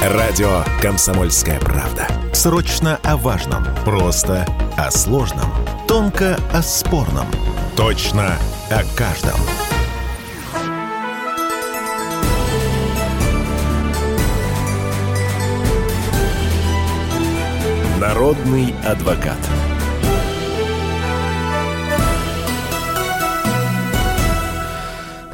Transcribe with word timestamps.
Радио 0.00 0.62
«Комсомольская 0.80 1.58
правда». 1.58 2.06
Срочно 2.32 3.00
о 3.02 3.16
важном. 3.16 3.66
Просто 3.84 4.46
о 4.76 4.92
сложном. 4.92 5.52
Тонко 5.88 6.38
о 6.52 6.62
спорном. 6.62 7.26
Точно 7.76 8.38
о 8.70 8.84
каждом. 8.96 9.40
Народный 17.98 18.72
адвокат. 18.86 19.36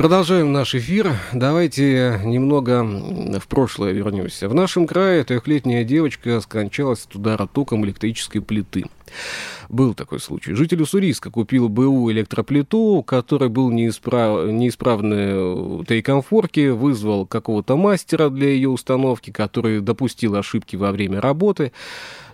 Продолжаем 0.04 0.52
наш 0.52 0.74
эфир. 0.74 1.16
Давайте 1.32 2.20
немного 2.24 2.84
в 2.84 3.48
прошлое 3.48 3.92
вернемся. 3.92 4.50
В 4.50 4.54
нашем 4.54 4.86
крае 4.86 5.24
трехлетняя 5.24 5.82
девочка 5.82 6.42
скончалась 6.42 7.06
от 7.06 7.16
удара 7.16 7.46
током 7.46 7.86
электрической 7.86 8.42
плиты. 8.42 8.84
Был 9.70 9.94
такой 9.94 10.20
случай. 10.20 10.52
Житель 10.52 10.82
Уссурийска 10.82 11.30
купил 11.30 11.70
БУ 11.70 12.12
электроплиту, 12.12 12.76
у 12.76 13.02
которой 13.02 13.48
был 13.48 13.70
неисправ... 13.70 14.52
неисправный 14.52 15.86
тейкомфорки, 15.86 16.68
вызвал 16.68 17.24
какого-то 17.24 17.78
мастера 17.78 18.28
для 18.28 18.48
ее 18.48 18.68
установки, 18.68 19.30
который 19.30 19.80
допустил 19.80 20.36
ошибки 20.36 20.76
во 20.76 20.92
время 20.92 21.22
работы. 21.22 21.72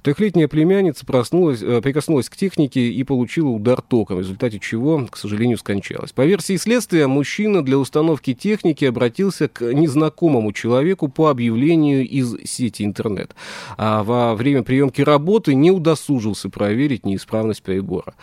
Трехлетняя 0.03 0.49
племянница 0.49 1.05
проснулась, 1.05 1.63
э, 1.63 1.81
прикоснулась 1.83 2.29
к 2.29 2.37
технике 2.37 2.89
и 2.89 3.05
получила 3.05 3.49
удар 3.49 3.83
током, 3.83 4.17
в 4.17 4.21
результате 4.21 4.59
чего, 4.59 5.07
к 5.11 5.17
сожалению, 5.17 5.59
скончалась. 5.59 6.13
По 6.13 6.25
версии 6.25 6.57
следствия, 6.57 7.07
мужчина 7.07 7.63
для 7.63 7.79
установки 7.79 8.35
техники 8.35 8.85
обратился 8.85 9.49
к 9.49 9.73
незнакомому 9.73 10.53
человеку 10.53 11.09
по 11.09 11.29
объявлению 11.29 12.09
из 12.09 12.37
сети 12.45 12.85
интернет. 12.85 13.35
А 13.77 14.03
во 14.03 14.35
время 14.35 14.63
приемки 14.63 15.02
работы 15.02 15.55
не 15.55 15.71
удосужился 15.71 16.49
проверить 16.49 17.05
неисправность 17.05 17.63
прибора. 17.63 18.15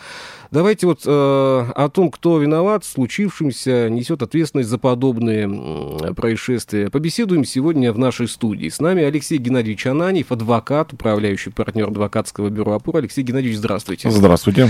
Давайте 0.49 0.87
вот 0.87 1.01
э, 1.05 1.09
о 1.09 1.89
том, 1.89 2.09
кто 2.09 2.39
виноват 2.39 2.85
в 2.85 2.87
случившемся, 2.87 3.89
несет 3.89 4.21
ответственность 4.21 4.69
за 4.69 4.77
подобные 4.77 5.49
э, 5.49 6.13
происшествия. 6.13 6.89
Побеседуем 6.89 7.43
сегодня 7.43 7.91
в 7.91 7.99
нашей 7.99 8.27
студии. 8.27 8.69
С 8.69 8.79
нами 8.79 9.03
Алексей 9.03 9.37
Геннадьевич 9.37 9.85
Ананьев, 9.87 10.31
адвокат, 10.31 10.93
управляющий 10.93 11.49
партнер 11.67 11.89
адвокатского 11.89 12.49
бюро 12.49 12.75
«Опор». 12.75 12.95
Алексей 12.95 13.23
Геннадьевич, 13.23 13.57
здравствуйте. 13.57 14.09
Здравствуйте. 14.09 14.69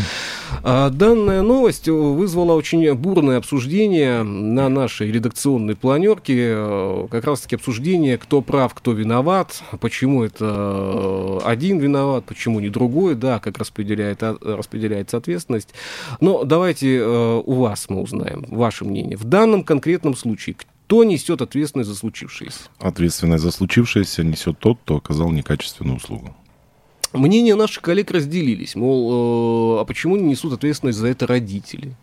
А, 0.63 0.89
данная 0.89 1.43
новость 1.43 1.87
вызвала 1.87 2.53
очень 2.53 2.91
бурное 2.95 3.37
обсуждение 3.37 4.23
на 4.23 4.67
нашей 4.67 5.11
редакционной 5.11 5.75
планерке. 5.75 6.53
Э, 6.55 7.07
как 7.11 7.23
раз-таки 7.25 7.55
обсуждение, 7.55 8.17
кто 8.17 8.41
прав, 8.41 8.73
кто 8.73 8.93
виноват, 8.93 9.61
почему 9.79 10.23
это 10.23 10.45
э, 10.49 11.39
один 11.45 11.77
виноват, 11.77 12.25
почему 12.25 12.59
не 12.59 12.69
другой, 12.69 13.13
да, 13.13 13.37
как 13.37 13.59
распределяет, 13.59 14.23
распределяется 14.23 15.17
ответственность. 15.17 15.75
Но 16.19 16.45
давайте 16.45 16.97
э, 16.97 17.41
у 17.45 17.53
вас 17.53 17.89
мы 17.89 18.01
узнаем 18.01 18.43
ваше 18.49 18.85
мнение. 18.85 19.17
В 19.17 19.23
данном 19.23 19.63
конкретном 19.63 20.15
случае, 20.15 20.55
кто 20.87 21.03
несет 21.03 21.43
ответственность 21.43 21.91
за 21.91 21.95
случившееся? 21.95 22.61
Ответственность 22.79 23.43
за 23.43 23.51
случившееся 23.51 24.23
несет 24.23 24.57
тот, 24.57 24.79
кто 24.79 24.95
оказал 24.95 25.29
некачественную 25.29 25.97
услугу. 25.97 26.35
Мнения 27.17 27.55
наших 27.55 27.81
коллег 27.81 28.11
разделились. 28.11 28.75
Мол, 28.75 29.77
э, 29.77 29.81
а 29.81 29.85
почему 29.85 30.15
не 30.15 30.23
несут 30.23 30.53
ответственность 30.53 30.97
за 30.97 31.07
это 31.07 31.27
родители? 31.27 31.95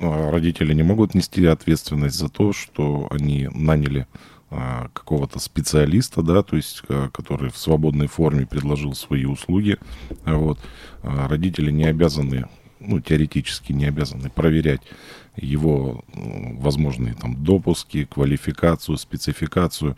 Ну, 0.00 0.12
а 0.12 0.30
родители 0.30 0.74
не 0.74 0.82
могут 0.82 1.14
нести 1.14 1.44
ответственность 1.46 2.16
за 2.16 2.28
то, 2.28 2.52
что 2.52 3.08
они 3.10 3.48
наняли 3.52 4.06
а, 4.50 4.88
какого-то 4.92 5.38
специалиста, 5.38 6.22
да, 6.22 6.42
то 6.42 6.56
есть, 6.56 6.82
а, 6.88 7.08
который 7.10 7.50
в 7.50 7.56
свободной 7.56 8.06
форме 8.06 8.46
предложил 8.46 8.94
свои 8.94 9.24
услуги. 9.24 9.78
Вот. 10.24 10.58
Родители 11.02 11.70
не 11.70 11.84
обязаны 11.84 12.46
ну, 12.86 13.00
теоретически 13.00 13.72
не 13.72 13.86
обязаны 13.86 14.30
проверять 14.30 14.82
его 15.36 16.04
возможные 16.14 17.14
там 17.14 17.42
допуски, 17.42 18.04
квалификацию, 18.04 18.96
спецификацию. 18.98 19.96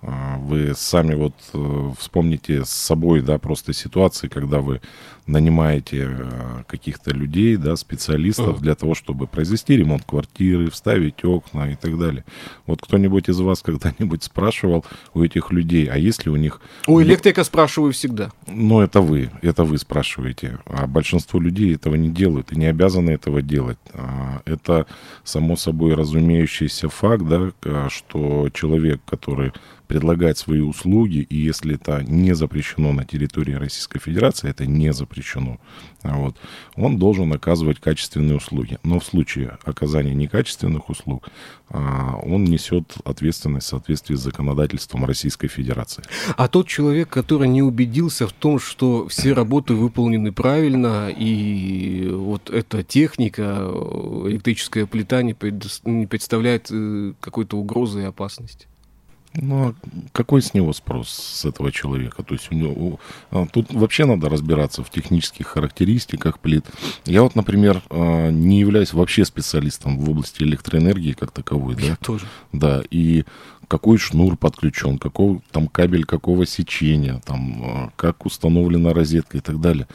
А, 0.00 0.38
вы 0.38 0.74
сами 0.76 1.14
вот 1.14 1.34
э, 1.52 1.90
вспомните 1.98 2.64
с 2.64 2.70
собой, 2.70 3.20
да, 3.20 3.38
просто 3.38 3.72
ситуации, 3.72 4.28
когда 4.28 4.60
вы 4.60 4.80
нанимаете 5.26 6.08
э, 6.10 6.62
каких-то 6.68 7.10
людей, 7.10 7.56
да, 7.56 7.74
специалистов 7.74 8.60
для 8.60 8.76
того, 8.76 8.94
чтобы 8.94 9.26
произвести 9.26 9.76
ремонт 9.76 10.04
квартиры, 10.04 10.70
вставить 10.70 11.24
окна 11.24 11.72
и 11.72 11.74
так 11.74 11.98
далее. 11.98 12.24
Вот 12.66 12.80
кто-нибудь 12.80 13.28
из 13.28 13.40
вас 13.40 13.60
когда-нибудь 13.64 14.22
спрашивал 14.22 14.84
у 15.14 15.22
этих 15.24 15.50
людей, 15.50 15.86
а 15.86 15.96
есть 15.98 16.24
ли 16.24 16.30
у 16.30 16.36
них... 16.36 16.60
У 16.86 17.02
электрика 17.02 17.42
спрашиваю 17.42 17.92
всегда. 17.92 18.30
Ну, 18.46 18.80
это 18.80 19.00
вы, 19.00 19.30
это 19.42 19.64
вы 19.64 19.78
спрашиваете. 19.78 20.60
А 20.66 20.86
большинство 20.86 21.40
людей 21.40 21.74
этого 21.74 21.96
не 21.96 22.08
делают 22.08 22.52
и 22.52 22.56
не 22.56 22.66
обязаны 22.66 23.10
этого 23.10 23.42
делать. 23.42 23.78
А, 23.94 24.42
это 24.44 24.86
само 25.24 25.56
собой 25.56 25.94
разумеющийся 25.94 26.88
факт, 26.88 27.24
да, 27.24 27.88
что 27.90 28.48
человек, 28.54 29.00
который 29.04 29.52
предлагать 29.88 30.38
свои 30.38 30.60
услуги, 30.60 31.26
и 31.28 31.36
если 31.36 31.74
это 31.74 32.04
не 32.04 32.34
запрещено 32.34 32.92
на 32.92 33.04
территории 33.04 33.54
Российской 33.54 33.98
Федерации, 33.98 34.50
это 34.50 34.66
не 34.66 34.92
запрещено, 34.92 35.58
вот, 36.02 36.36
он 36.76 36.98
должен 36.98 37.32
оказывать 37.32 37.80
качественные 37.80 38.36
услуги. 38.36 38.78
Но 38.84 39.00
в 39.00 39.04
случае 39.04 39.58
оказания 39.64 40.14
некачественных 40.14 40.90
услуг 40.90 41.28
а, 41.70 42.16
он 42.22 42.44
несет 42.44 42.96
ответственность 43.04 43.66
в 43.66 43.70
соответствии 43.70 44.14
с 44.14 44.20
законодательством 44.20 45.06
Российской 45.06 45.48
Федерации. 45.48 46.04
А 46.36 46.48
тот 46.48 46.68
человек, 46.68 47.08
который 47.08 47.48
не 47.48 47.62
убедился 47.62 48.28
в 48.28 48.32
том, 48.32 48.60
что 48.60 49.08
все 49.08 49.32
работы 49.32 49.74
выполнены 49.74 50.32
правильно, 50.32 51.08
и 51.08 52.08
вот 52.10 52.50
эта 52.50 52.82
техника, 52.82 53.58
электрическая 54.26 54.86
плита 54.86 55.22
не 55.22 55.34
представляет 55.34 56.68
э, 56.70 57.14
какой-то 57.20 57.56
угрозы 57.56 58.02
и 58.02 58.04
опасности? 58.04 58.66
Ну, 59.34 59.68
а 59.68 59.74
какой 60.12 60.42
с 60.42 60.54
него 60.54 60.72
спрос 60.72 61.08
с 61.10 61.44
этого 61.44 61.70
человека? 61.70 62.22
То 62.22 62.34
есть 62.34 62.50
у 62.50 62.54
него 62.54 62.98
а, 63.30 63.46
тут 63.46 63.72
вообще 63.72 64.04
надо 64.04 64.28
разбираться 64.28 64.82
в 64.82 64.90
технических 64.90 65.46
характеристиках 65.46 66.38
плит. 66.38 66.64
Я 67.04 67.22
вот, 67.22 67.34
например, 67.34 67.82
а, 67.90 68.30
не 68.30 68.60
являюсь 68.60 68.92
вообще 68.92 69.24
специалистом 69.24 69.98
в 69.98 70.10
области 70.10 70.42
электроэнергии 70.42 71.12
как 71.12 71.30
таковой, 71.30 71.76
Я 71.80 71.96
тоже. 71.96 72.26
Да, 72.52 72.82
и 72.90 73.24
какой 73.68 73.98
шнур 73.98 74.36
подключен, 74.36 74.98
какой 74.98 75.40
там 75.50 75.68
кабель 75.68 76.04
какого 76.04 76.46
сечения, 76.46 77.20
там 77.26 77.92
как 77.96 78.24
установлена 78.24 78.94
розетка 78.94 79.36
и 79.36 79.40
так 79.40 79.60
далее. 79.60 79.86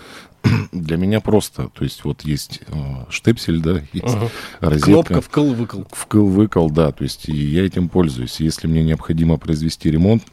для 0.72 0.98
меня 0.98 1.20
просто. 1.20 1.70
То 1.70 1.84
есть 1.84 2.04
вот 2.04 2.22
есть 2.22 2.62
э, 2.68 2.74
штепсель, 3.10 3.60
да, 3.60 3.82
есть 3.94 4.16
ага. 4.16 4.30
розетка. 4.60 4.86
Кнопка 4.86 5.22
вкл-выкл. 5.22 5.84
Вкл-выкл, 5.92 6.70
да. 6.70 6.92
То 6.92 7.04
есть 7.04 7.30
и 7.30 7.36
я 7.36 7.66
этим 7.66 7.90
пользуюсь. 7.90 8.40
Если 8.40 8.68
мне 8.68 8.84
необходимо 8.84 9.38
произвести 9.38 9.90
ремонт, 9.92 10.24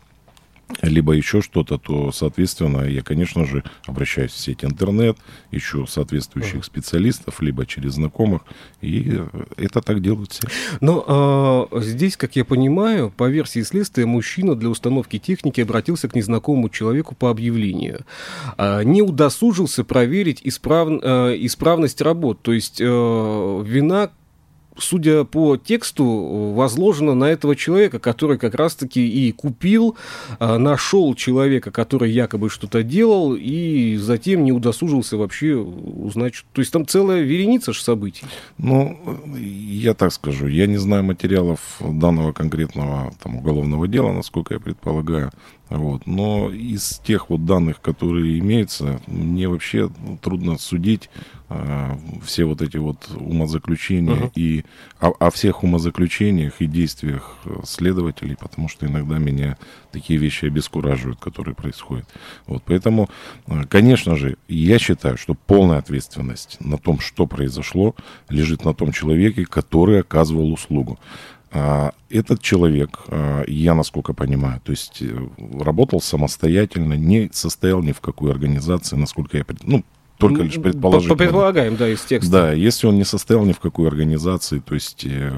либо 0.82 1.12
еще 1.12 1.42
что-то, 1.42 1.78
то, 1.78 2.12
соответственно, 2.12 2.84
я, 2.84 3.02
конечно 3.02 3.44
же, 3.44 3.64
обращаюсь 3.86 4.32
в 4.32 4.38
сеть 4.38 4.64
интернет, 4.64 5.16
ищу 5.50 5.86
соответствующих 5.86 6.60
uh-huh. 6.60 6.64
специалистов, 6.64 7.40
либо 7.42 7.66
через 7.66 7.94
знакомых, 7.94 8.42
и 8.80 9.20
это 9.56 9.80
так 9.80 10.00
делают 10.00 10.32
все. 10.32 10.48
Но 10.80 11.68
э, 11.72 11.80
здесь, 11.82 12.16
как 12.16 12.36
я 12.36 12.44
понимаю, 12.44 13.10
по 13.10 13.28
версии 13.28 13.62
следствия, 13.62 14.06
мужчина 14.06 14.54
для 14.54 14.68
установки 14.68 15.18
техники 15.18 15.60
обратился 15.60 16.08
к 16.08 16.14
незнакомому 16.14 16.68
человеку 16.68 17.14
по 17.14 17.30
объявлению. 17.30 18.04
Э, 18.56 18.82
не 18.84 19.02
удосужился 19.02 19.84
проверить 19.84 20.40
исправ, 20.44 20.88
э, 20.90 21.36
исправность 21.40 22.00
работ, 22.00 22.42
то 22.42 22.52
есть 22.52 22.80
э, 22.80 22.84
вина 22.84 24.10
судя 24.78 25.24
по 25.24 25.56
тексту, 25.56 26.04
возложено 26.54 27.14
на 27.14 27.24
этого 27.24 27.56
человека, 27.56 27.98
который 27.98 28.38
как 28.38 28.54
раз-таки 28.54 29.06
и 29.06 29.32
купил, 29.32 29.96
а, 30.38 30.58
нашел 30.58 31.14
человека, 31.14 31.70
который 31.70 32.10
якобы 32.10 32.50
что-то 32.50 32.82
делал, 32.82 33.34
и 33.34 33.96
затем 33.96 34.44
не 34.44 34.52
удосужился 34.52 35.16
вообще 35.16 35.54
узнать. 35.56 36.44
То 36.52 36.60
есть 36.60 36.72
там 36.72 36.86
целая 36.86 37.22
вереница 37.22 37.72
же 37.72 37.82
событий. 37.82 38.24
Ну, 38.58 38.98
я 39.36 39.94
так 39.94 40.12
скажу, 40.12 40.46
я 40.46 40.66
не 40.66 40.78
знаю 40.78 41.04
материалов 41.04 41.60
данного 41.80 42.32
конкретного 42.32 43.12
там, 43.22 43.36
уголовного 43.36 43.88
дела, 43.88 44.12
насколько 44.12 44.54
я 44.54 44.60
предполагаю. 44.60 45.30
Вот. 45.70 46.06
Но 46.06 46.50
из 46.50 47.00
тех 47.04 47.30
вот 47.30 47.44
данных, 47.44 47.80
которые 47.80 48.38
имеются, 48.40 49.00
мне 49.06 49.48
вообще 49.48 49.88
трудно 50.20 50.58
судить 50.58 51.08
а, 51.48 51.96
все 52.24 52.44
вот 52.44 52.60
эти 52.60 52.76
вот 52.76 53.08
умозаключения 53.14 54.16
uh-huh. 54.16 54.32
и 54.34 54.64
о, 55.00 55.12
о 55.18 55.30
всех 55.30 55.62
умозаключениях 55.62 56.60
и 56.60 56.66
действиях 56.66 57.36
следователей, 57.64 58.36
потому 58.36 58.68
что 58.68 58.86
иногда 58.86 59.18
меня 59.18 59.56
такие 59.92 60.18
вещи 60.18 60.46
обескураживают, 60.46 61.20
которые 61.20 61.54
происходят. 61.54 62.08
Вот. 62.46 62.64
Поэтому, 62.66 63.08
а, 63.46 63.64
конечно 63.64 64.16
же, 64.16 64.38
я 64.48 64.80
считаю, 64.80 65.16
что 65.16 65.34
полная 65.34 65.78
ответственность 65.78 66.56
на 66.60 66.78
том, 66.78 66.98
что 66.98 67.26
произошло, 67.26 67.94
лежит 68.28 68.64
на 68.64 68.74
том 68.74 68.90
человеке, 68.90 69.44
который 69.44 70.00
оказывал 70.00 70.52
услугу. 70.52 70.98
А, 71.52 71.92
этот 72.08 72.40
человек, 72.40 73.00
а, 73.08 73.44
я 73.46 73.74
насколько 73.74 74.12
понимаю, 74.12 74.60
то 74.62 74.70
есть 74.70 75.02
э, 75.02 75.28
работал 75.58 76.00
самостоятельно, 76.00 76.94
не 76.94 77.28
состоял 77.32 77.82
ни 77.82 77.92
в 77.92 78.00
какой 78.00 78.30
организации, 78.30 78.96
насколько 78.96 79.36
я... 79.36 79.44
Ну, 79.62 79.84
только 80.20 80.42
лишь 80.42 80.60
предположить. 80.60 81.16
Предполагаем, 81.16 81.76
да, 81.76 81.88
из 81.88 82.00
текста. 82.02 82.30
Да, 82.30 82.52
если 82.52 82.86
он 82.86 82.96
не 82.96 83.04
состоял 83.04 83.44
ни 83.44 83.52
в 83.52 83.58
какой 83.58 83.88
организации, 83.88 84.60
то 84.60 84.74
есть 84.74 85.04
э, 85.04 85.32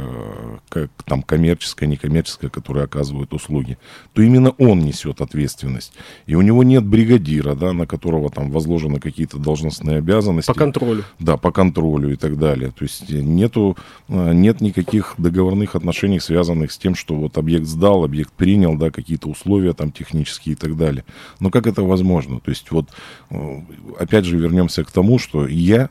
как 0.68 0.90
там 1.04 1.22
коммерческая, 1.22 1.88
некоммерческая, 1.88 2.50
которая 2.50 2.84
оказывает 2.84 3.32
услуги, 3.32 3.78
то 4.12 4.22
именно 4.22 4.50
он 4.58 4.80
несет 4.80 5.20
ответственность. 5.20 5.92
И 6.26 6.34
у 6.34 6.42
него 6.42 6.62
нет 6.64 6.84
бригадира, 6.84 7.54
да, 7.54 7.72
на 7.72 7.86
которого 7.86 8.30
там 8.30 8.50
возложены 8.50 8.98
какие-то 8.98 9.38
должностные 9.38 9.98
обязанности. 9.98 10.48
По 10.48 10.54
контролю. 10.54 11.04
Да, 11.18 11.36
по 11.36 11.52
контролю 11.52 12.12
и 12.12 12.16
так 12.16 12.38
далее. 12.38 12.72
То 12.72 12.82
есть 12.84 13.08
нету, 13.08 13.76
э, 14.08 14.32
нет 14.32 14.60
никаких 14.60 15.14
договорных 15.18 15.76
отношений, 15.76 16.20
связанных 16.20 16.72
с 16.72 16.78
тем, 16.78 16.94
что 16.94 17.14
вот 17.14 17.38
объект 17.38 17.66
сдал, 17.66 18.04
объект 18.04 18.32
принял, 18.32 18.76
да, 18.76 18.90
какие-то 18.90 19.28
условия 19.28 19.72
там 19.74 19.92
технические 19.92 20.54
и 20.54 20.56
так 20.56 20.76
далее. 20.76 21.04
Но 21.38 21.50
как 21.50 21.66
это 21.66 21.82
возможно? 21.82 22.40
То 22.40 22.50
есть 22.50 22.70
вот, 22.70 22.88
э, 23.30 23.60
опять 23.98 24.24
же, 24.24 24.36
вернемся 24.36 24.71
вернемся 24.72 24.84
к 24.84 24.90
тому, 24.92 25.18
что 25.18 25.46
я, 25.46 25.90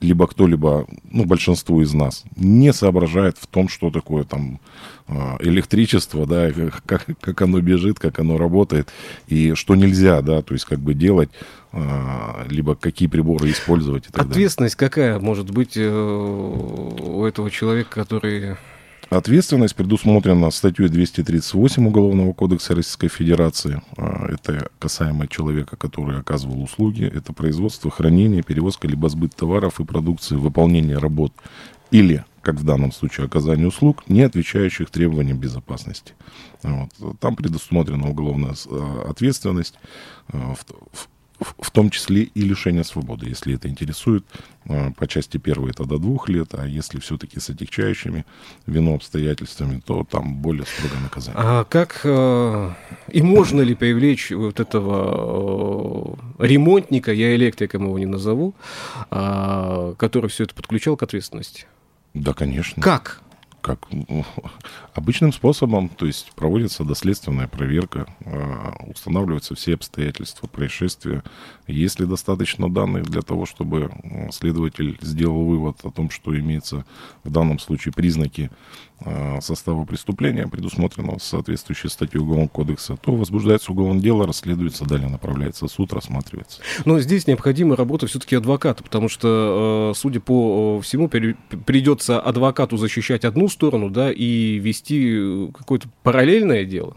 либо 0.00 0.26
кто-либо, 0.26 0.86
ну, 1.10 1.24
большинство 1.24 1.82
из 1.82 1.94
нас, 1.94 2.24
не 2.36 2.72
соображает 2.72 3.38
в 3.38 3.46
том, 3.46 3.68
что 3.68 3.90
такое 3.90 4.24
там 4.24 4.60
а, 5.08 5.36
электричество, 5.40 6.26
да, 6.26 6.52
как, 6.86 7.06
как 7.20 7.42
оно 7.42 7.60
бежит, 7.60 7.98
как 7.98 8.18
оно 8.18 8.36
работает, 8.38 8.88
и 9.26 9.54
что 9.54 9.74
нельзя, 9.74 10.20
да, 10.22 10.42
то 10.42 10.54
есть 10.54 10.66
как 10.66 10.80
бы 10.80 10.94
делать, 10.94 11.30
а, 11.72 12.46
либо 12.50 12.74
какие 12.74 13.08
приборы 13.08 13.50
использовать 13.50 14.08
и 14.08 14.12
так 14.12 14.26
Ответственность 14.26 14.76
далее. 14.76 14.90
какая 14.90 15.18
может 15.18 15.50
быть 15.50 15.76
э, 15.76 15.88
у 15.88 17.24
этого 17.24 17.50
человека, 17.50 17.90
который 17.90 18.56
Ответственность 19.10 19.76
предусмотрена 19.76 20.50
статьей 20.50 20.88
238 20.88 21.86
Уголовного 21.86 22.32
кодекса 22.32 22.74
Российской 22.74 23.06
Федерации. 23.06 23.80
А, 23.96 24.26
это 24.32 24.68
касаемо 24.80 25.28
человека, 25.28 25.76
который 25.76 26.18
оказывал 26.18 26.60
услуги. 26.60 27.04
Это 27.04 27.32
производство, 27.32 27.88
хранение, 27.88 28.42
перевозка 28.42 28.88
либо 28.88 29.08
сбыт 29.08 29.36
товаров 29.36 29.78
и 29.78 29.84
продукции, 29.84 30.34
выполнение 30.34 30.98
работ 30.98 31.32
или, 31.92 32.24
как 32.42 32.56
в 32.56 32.64
данном 32.64 32.90
случае, 32.90 33.26
оказание 33.26 33.68
услуг, 33.68 34.02
не 34.08 34.22
отвечающих 34.22 34.90
требованиям 34.90 35.38
безопасности. 35.38 36.14
Вот. 36.64 36.90
Там 37.20 37.36
предусмотрена 37.36 38.10
уголовная 38.10 38.56
а, 38.68 39.06
ответственность 39.08 39.74
а, 40.28 40.56
в 41.38 41.70
том 41.70 41.90
числе 41.90 42.22
и 42.22 42.40
лишение 42.40 42.84
свободы, 42.84 43.28
если 43.28 43.54
это 43.54 43.68
интересует. 43.68 44.24
А, 44.68 44.90
по 44.92 45.06
части 45.06 45.38
первой 45.38 45.70
это 45.70 45.84
до 45.84 45.98
двух 45.98 46.28
лет, 46.28 46.48
а 46.52 46.66
если 46.66 46.98
все-таки 46.98 47.40
с 47.40 47.50
отягчающими 47.50 48.24
вину 48.66 48.94
обстоятельствами, 48.94 49.80
то 49.84 50.04
там 50.04 50.36
более 50.36 50.66
строгое 50.66 51.00
наказание. 51.00 51.40
А 51.42 51.64
как 51.64 52.00
э, 52.04 52.70
и 53.08 53.22
можно 53.22 53.60
ли 53.60 53.74
привлечь 53.74 54.30
вот 54.30 54.60
этого 54.60 56.16
э, 56.38 56.46
ремонтника, 56.46 57.12
я 57.12 57.34
электриком 57.36 57.84
его 57.84 57.98
не 57.98 58.06
назову, 58.06 58.54
э, 59.10 59.94
который 59.98 60.30
все 60.30 60.44
это 60.44 60.54
подключал 60.54 60.96
к 60.96 61.02
ответственности? 61.02 61.66
Да, 62.14 62.32
конечно. 62.32 62.82
Как? 62.82 63.20
Как 63.66 63.88
обычным 64.94 65.32
способом, 65.32 65.88
то 65.88 66.06
есть 66.06 66.30
проводится 66.36 66.84
доследственная 66.84 67.48
проверка, 67.48 68.06
а, 68.24 68.76
устанавливаются 68.86 69.56
все 69.56 69.74
обстоятельства 69.74 70.46
происшествия. 70.46 71.24
Если 71.66 72.04
достаточно 72.04 72.72
данных 72.72 73.06
для 73.06 73.22
того, 73.22 73.44
чтобы 73.44 73.90
следователь 74.30 74.96
сделал 75.02 75.44
вывод 75.44 75.78
о 75.82 75.90
том, 75.90 76.10
что 76.10 76.38
имеется 76.38 76.86
в 77.24 77.30
данном 77.32 77.58
случае 77.58 77.92
признаки 77.92 78.52
состава 79.40 79.84
преступления, 79.84 80.48
предусмотренного 80.48 81.18
соответствующей 81.18 81.88
статьей 81.88 82.20
Уголовного 82.20 82.48
кодекса, 82.48 82.96
то 82.96 83.12
возбуждается 83.12 83.72
уголовное 83.72 84.02
дело, 84.02 84.26
расследуется, 84.26 84.84
далее 84.84 85.08
направляется 85.08 85.66
в 85.66 85.70
суд, 85.70 85.92
рассматривается. 85.92 86.62
Но 86.84 86.98
здесь 87.00 87.26
необходима 87.26 87.76
работа 87.76 88.06
все-таки 88.06 88.36
адвоката, 88.36 88.82
потому 88.82 89.08
что, 89.08 89.92
э, 89.92 89.98
судя 89.98 90.20
по 90.20 90.80
всему, 90.80 91.08
придется 91.08 92.20
адвокату 92.20 92.76
защищать 92.76 93.24
одну 93.24 93.48
сторону, 93.48 93.90
да, 93.90 94.10
и 94.10 94.58
вести 94.58 95.16
э, 95.18 95.48
какое-то 95.52 95.88
параллельное 96.02 96.64
дело. 96.64 96.96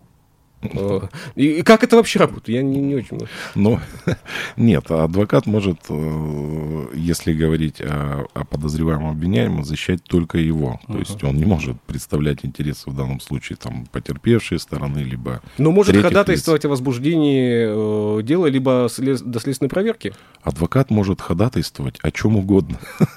И 1.35 1.61
как 1.61 1.83
это 1.83 1.95
вообще 1.95 2.19
работает? 2.19 2.49
Я 2.49 2.63
не, 2.63 2.79
не 2.79 2.95
очень... 2.95 3.19
Ну, 3.55 3.79
нет, 4.57 4.91
адвокат 4.91 5.45
может, 5.45 5.79
э, 5.89 6.85
если 6.95 7.33
говорить 7.33 7.81
о, 7.81 8.25
о 8.33 8.43
подозреваемом 8.43 9.11
обвиняемом, 9.11 9.63
защищать 9.63 10.03
только 10.03 10.37
его. 10.37 10.79
То 10.87 10.93
uh-huh. 10.93 10.99
есть 10.99 11.23
он 11.23 11.37
не 11.37 11.45
может 11.45 11.79
представлять 11.81 12.43
интересы 12.43 12.89
в 12.89 12.95
данном 12.95 13.21
случае 13.21 13.57
там 13.57 13.85
потерпевшей 13.85 14.59
стороны, 14.59 14.99
либо 14.99 15.41
Но 15.57 15.71
может 15.71 15.95
ходатайствовать 15.95 16.63
лиц. 16.63 16.67
о 16.67 16.69
возбуждении 16.69 18.19
э, 18.19 18.23
дела, 18.23 18.47
либо 18.47 18.87
след... 18.91 19.21
доследственной 19.21 19.69
проверки? 19.69 20.13
Адвокат 20.43 20.89
может 20.89 21.21
ходатайствовать 21.21 21.99
о 22.01 22.11
чем 22.11 22.35
угодно. 22.35 22.79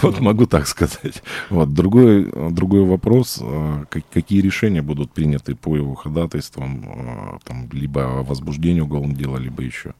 Вот 0.00 0.20
могу 0.20 0.46
так 0.46 0.66
сказать. 0.66 1.22
Вот 1.50 1.74
другой, 1.74 2.30
другой 2.50 2.84
вопрос, 2.84 3.38
э, 3.40 3.84
какие 4.12 4.40
решения 4.40 4.82
будут 4.82 5.12
приняты 5.12 5.54
по 5.54 5.76
его 5.76 5.94
ходатайствам, 5.94 6.71
Э, 6.84 7.38
там, 7.44 7.68
либо 7.72 8.20
о 8.20 8.22
возбуждении 8.22 8.80
уголовного 8.80 9.18
дела, 9.18 9.36
либо 9.36 9.62
еще. 9.62 9.94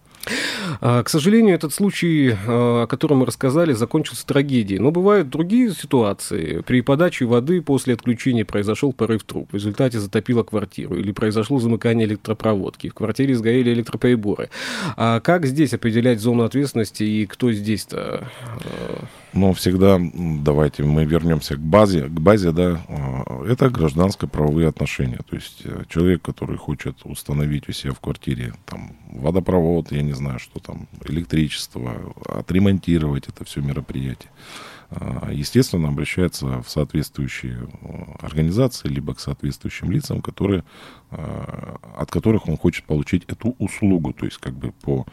А, 0.81 1.03
к 1.03 1.09
сожалению, 1.09 1.55
этот 1.55 1.75
случай, 1.75 2.31
э, 2.31 2.35
о 2.47 2.87
котором 2.87 3.19
мы 3.19 3.27
рассказали, 3.27 3.73
закончился 3.73 4.27
трагедией. 4.27 4.79
Но 4.79 4.91
бывают 4.91 5.29
другие 5.29 5.71
ситуации. 5.73 6.63
При 6.65 6.81
подаче 6.81 7.25
воды 7.25 7.61
после 7.61 7.95
отключения 7.95 8.45
произошел 8.45 8.93
порыв 8.93 9.25
труб. 9.25 9.51
В 9.51 9.55
результате 9.55 9.99
затопило 9.99 10.43
квартиру. 10.43 10.97
Или 10.97 11.13
произошло 11.13 11.59
замыкание 11.59 12.07
электропроводки. 12.07 12.89
В 12.89 12.95
квартире 12.95 13.35
сгорели 13.35 13.73
электроприборы. 13.73 14.51
А 14.97 15.21
как 15.21 15.47
здесь 15.47 15.75
определять 15.75 16.21
зону 16.21 16.45
ответственности 16.45 17.03
и 17.03 17.27
кто 17.27 17.53
здесь-то? 17.53 18.29
Но 19.33 19.53
всегда 19.55 19.99
давайте 20.15 20.85
мы 20.85 21.05
вернемся 21.05 21.57
к 21.57 21.61
базе, 21.61 22.05
к 22.05 22.21
базе, 22.21 22.53
да, 22.53 22.83
а, 22.89 23.12
это 23.45 23.71
гражданско-правовые 23.71 24.69
отношения. 24.69 25.21
То 25.29 25.37
есть 25.37 25.63
э, 25.65 25.85
человек, 25.89 26.23
который 26.23 26.57
хочет 26.57 26.97
установить 27.05 27.69
у 27.69 27.73
себя 27.73 27.93
в 27.93 28.01
квартире 28.01 28.55
там 28.67 28.97
водопровод, 29.13 29.93
я 29.93 30.03
не 30.03 30.13
знаю, 30.13 30.39
что 30.39 30.61
там, 30.61 30.89
электричество, 31.05 32.15
отремонтировать 32.27 33.29
это 33.29 33.45
все 33.45 33.61
мероприятие, 33.61 34.31
естественно, 35.31 35.89
обращается 35.89 36.63
в 36.63 36.69
соответствующие 36.69 37.69
э, 37.81 38.03
организации, 38.21 38.89
либо 38.89 39.15
к 39.15 39.21
соответствующим 39.21 39.91
лицам, 39.91 40.21
которые, 40.21 40.65
а, 41.11 41.77
от 41.97 42.11
которых 42.11 42.49
он 42.49 42.57
хочет 42.57 42.85
получить 42.85 43.25
эту 43.27 43.55
услугу, 43.59 44.13
то 44.13 44.25
есть 44.25 44.39
как 44.39 44.55
бы 44.55 44.73
по 44.73 45.07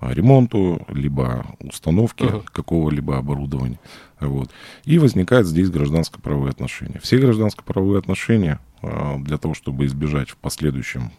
ремонту, 0.00 0.84
либо 0.88 1.46
установке 1.60 2.24
uh-huh. 2.24 2.44
какого-либо 2.52 3.16
оборудования. 3.16 3.80
Вот. 4.20 4.50
И 4.84 4.98
возникает 4.98 5.46
здесь 5.46 5.70
гражданско-правовые 5.70 6.50
отношения. 6.50 7.00
Все 7.00 7.18
гражданско-правовые 7.18 7.98
отношения 7.98 8.60
а, 8.82 9.16
для 9.18 9.38
того, 9.38 9.54
чтобы 9.54 9.86
избежать 9.86 10.30
в 10.30 10.36
последующем 10.36 11.10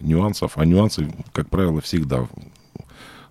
нюансов, 0.00 0.52
а 0.56 0.64
нюансы, 0.64 1.12
как 1.32 1.48
правило, 1.48 1.80
всегда 1.80 2.26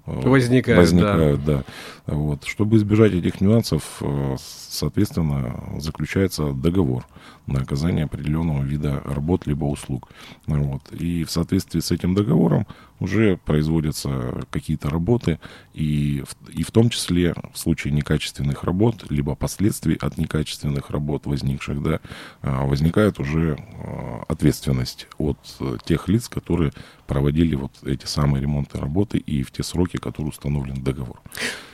возникают, 0.05 0.79
возникают 0.79 1.45
да. 1.45 1.63
да. 2.07 2.13
Вот. 2.13 2.43
Чтобы 2.45 2.77
избежать 2.77 3.13
этих 3.13 3.41
нюансов, 3.41 3.97
э, 4.01 4.35
соответственно, 4.39 5.79
заключается 5.79 6.51
договор 6.51 7.05
на 7.47 7.61
оказание 7.61 8.05
определенного 8.05 8.63
вида 8.63 9.01
работ 9.05 9.45
либо 9.45 9.65
услуг. 9.65 10.09
Вот. 10.47 10.91
И 10.91 11.23
в 11.23 11.31
соответствии 11.31 11.79
с 11.79 11.91
этим 11.91 12.15
договором 12.15 12.65
уже 12.99 13.37
производятся 13.45 14.41
какие-то 14.51 14.89
работы, 14.89 15.39
и 15.73 16.23
в, 16.25 16.49
и 16.49 16.63
в 16.63 16.71
том 16.71 16.89
числе 16.89 17.33
в 17.51 17.57
случае 17.57 17.93
некачественных 17.93 18.63
работ, 18.63 19.05
либо 19.09 19.35
последствий 19.35 19.95
от 19.95 20.17
некачественных 20.17 20.91
работ 20.91 21.25
возникших, 21.25 21.81
да, 21.81 21.99
а, 22.41 22.65
возникает 22.65 23.19
уже 23.19 23.57
ответственность 24.31 25.07
от 25.17 25.37
э, 25.59 25.77
тех 25.85 26.07
лиц, 26.07 26.29
которые 26.29 26.71
проводили 27.05 27.55
вот 27.55 27.71
эти 27.85 28.05
самые 28.05 28.41
ремонты 28.41 28.79
работы 28.79 29.17
и 29.17 29.43
в 29.43 29.51
те 29.51 29.63
сроки, 29.63 29.97
которые 29.97 30.29
установлен 30.29 30.81
договор. 30.81 31.19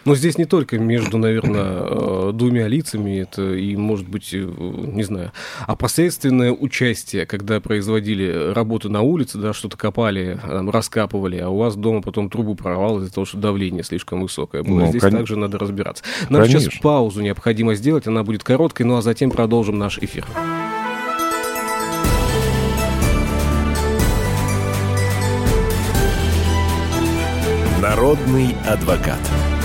Но 0.06 0.16
здесь 0.16 0.38
не 0.40 0.46
только 0.46 0.80
между, 0.80 1.20
наверное, 1.20 1.84
э, 1.84 2.32
двумя 2.34 2.68
лицами, 2.68 3.20
это 3.20 3.54
и, 3.54 3.76
может 3.76 4.08
быть, 4.08 4.34
э, 4.34 4.38
не 4.40 5.04
знаю, 5.04 5.32
а 5.68 5.76
посредственное 5.76 6.52
участие, 6.52 7.28
когда 7.28 7.60
производили 7.60 8.52
работы 8.54 8.90
на 8.90 9.02
улице, 9.02 9.38
да, 9.38 9.54
что-то 9.54 9.78
копали, 9.78 10.40
раскапывали, 10.44 11.38
а 11.38 11.50
у 11.50 11.58
вас 11.58 11.76
дома 11.76 12.02
потом 12.02 12.30
трубу 12.32 12.56
прорвало 12.56 13.02
из-за 13.02 13.14
того, 13.14 13.26
что 13.26 13.38
давление 13.38 13.84
слишком 13.84 14.22
высокое 14.22 14.64
было. 14.64 14.80
Ну, 14.80 14.88
здесь 14.88 15.02
кон... 15.02 15.12
также 15.12 15.36
надо 15.36 15.60
разбираться. 15.60 16.04
Нам 16.30 16.42
Конечно. 16.42 16.72
сейчас 16.72 16.82
паузу 16.82 17.22
необходимо 17.22 17.76
сделать, 17.76 18.08
она 18.08 18.24
будет 18.24 18.44
короткой, 18.44 18.88
ну 18.88 18.98
а 18.98 19.04
затем 19.04 19.30
продолжим 19.30 19.78
наш 19.78 20.00
эфир. 20.00 20.26
Народный 27.98 28.56
адвокат. 28.64 29.57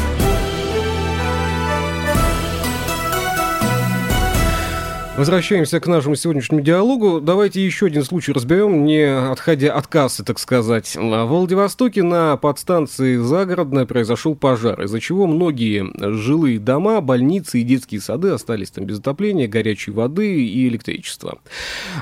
Возвращаемся 5.15 5.79
к 5.79 5.87
нашему 5.87 6.17
сегодняшнему 6.17 6.63
диалогу. 6.63 7.21
Давайте 7.21 7.63
еще 7.63 7.87
один 7.87 8.03
случай 8.03 8.33
разберем, 8.33 8.87
не 8.87 9.03
отходя 9.03 9.75
от 9.75 9.87
кассы, 9.87 10.25
так 10.25 10.39
сказать. 10.39 10.97
В 10.97 11.27
Владивостоке 11.27 12.03
на 12.03 12.39
подстанции 12.39 13.17
Загородная 13.19 13.85
произошел 13.85 14.35
пожар, 14.35 14.81
из-за 14.83 15.01
чего 15.01 15.27
многие 15.27 15.87
жилые 16.17 16.59
дома, 16.59 17.03
больницы 17.03 17.61
и 17.61 17.63
детские 17.63 18.01
сады 18.01 18.31
остались 18.31 18.71
там 18.71 18.87
без 18.87 19.01
отопления, 19.01 19.47
горячей 19.49 19.91
воды 19.91 20.47
и 20.47 20.67
электричества. 20.67 21.41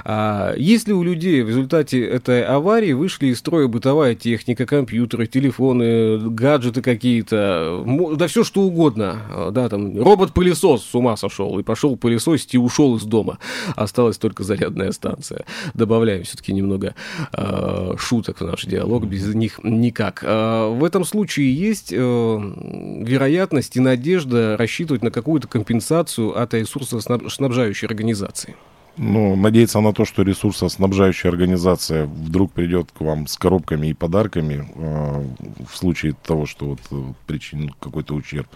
А 0.04 0.54
если 0.56 0.92
у 0.92 1.02
людей 1.02 1.42
в 1.42 1.48
результате 1.48 2.06
этой 2.06 2.44
аварии 2.44 2.92
вышли 2.92 3.26
из 3.26 3.40
строя 3.40 3.66
бытовая 3.66 4.14
техника, 4.14 4.66
компьютеры, 4.66 5.26
телефоны, 5.26 6.30
гаджеты 6.30 6.80
какие-то, 6.80 7.84
да 8.14 8.28
все 8.28 8.44
что 8.44 8.62
угодно, 8.62 9.50
да, 9.50 9.68
там 9.68 10.00
робот-пылесос 10.00 10.84
с 10.84 10.94
ума 10.94 11.16
сошел 11.16 11.58
и 11.58 11.64
пошел 11.64 11.96
пылесосить 11.96 12.54
и 12.54 12.58
ушел 12.58 12.99
из 13.00 13.04
дома. 13.06 13.38
Осталась 13.76 14.18
только 14.18 14.44
зарядная 14.44 14.92
станция. 14.92 15.44
Добавляем 15.74 16.24
все-таки 16.24 16.52
немного 16.52 16.94
э, 17.32 17.94
шуток 17.98 18.40
в 18.40 18.44
наш 18.44 18.64
диалог, 18.64 19.06
без 19.06 19.34
них 19.34 19.60
никак. 19.62 20.22
Э, 20.22 20.68
в 20.68 20.84
этом 20.84 21.04
случае 21.04 21.54
есть 21.54 21.92
э, 21.92 21.96
вероятность 21.96 23.76
и 23.76 23.80
надежда 23.80 24.56
рассчитывать 24.56 25.02
на 25.02 25.10
какую-то 25.10 25.48
компенсацию 25.48 26.40
от 26.40 26.54
ресурсоснабжающей 26.54 27.86
организации. 27.86 28.56
Ну, 29.02 29.34
надеяться 29.34 29.80
на 29.80 29.94
то, 29.94 30.04
что 30.04 30.20
ресурсоснабжающая 30.22 31.30
организация 31.30 32.04
вдруг 32.04 32.52
придет 32.52 32.92
к 32.92 33.00
вам 33.00 33.26
с 33.26 33.38
коробками 33.38 33.86
и 33.86 33.94
подарками 33.94 34.68
э, 34.74 35.24
в 35.66 35.74
случае 35.74 36.14
того, 36.22 36.44
что 36.44 36.66
вот 36.66 36.80
э, 36.90 37.12
причинен 37.26 37.70
какой-то 37.80 38.14
ущерб. 38.14 38.46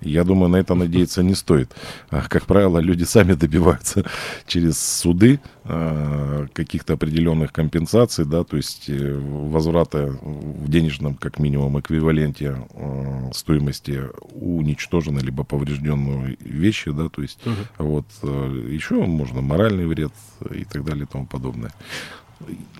Я 0.00 0.24
думаю, 0.24 0.48
на 0.48 0.56
это 0.56 0.74
надеяться 0.74 1.22
не 1.22 1.36
стоит. 1.36 1.70
А, 2.10 2.22
как 2.22 2.46
правило, 2.46 2.80
люди 2.80 3.04
сами 3.04 3.34
добиваются 3.34 4.04
через 4.48 4.76
суды 4.76 5.38
каких-то 5.64 6.94
определенных 6.94 7.52
компенсаций, 7.52 8.24
да, 8.24 8.42
то 8.44 8.56
есть 8.56 8.88
э, 8.88 9.14
возврата 9.14 10.08
в 10.20 10.68
денежном, 10.68 11.14
как 11.14 11.38
минимум, 11.38 11.78
эквиваленте 11.78 12.56
э, 12.74 13.30
стоимости 13.32 14.02
уничтоженной 14.32 15.22
либо 15.22 15.44
поврежденной 15.44 16.36
вещи, 16.40 16.90
да, 16.90 17.08
то 17.08 17.22
есть 17.22 17.38
угу. 17.46 17.54
вот 17.78 18.06
э, 18.22 18.68
еще 18.70 18.94
можно 19.06 19.40
моральный 19.40 19.86
вред 19.86 20.12
и 20.50 20.64
так 20.64 20.84
далее 20.84 21.04
и 21.04 21.06
тому 21.06 21.26
подобное 21.26 21.72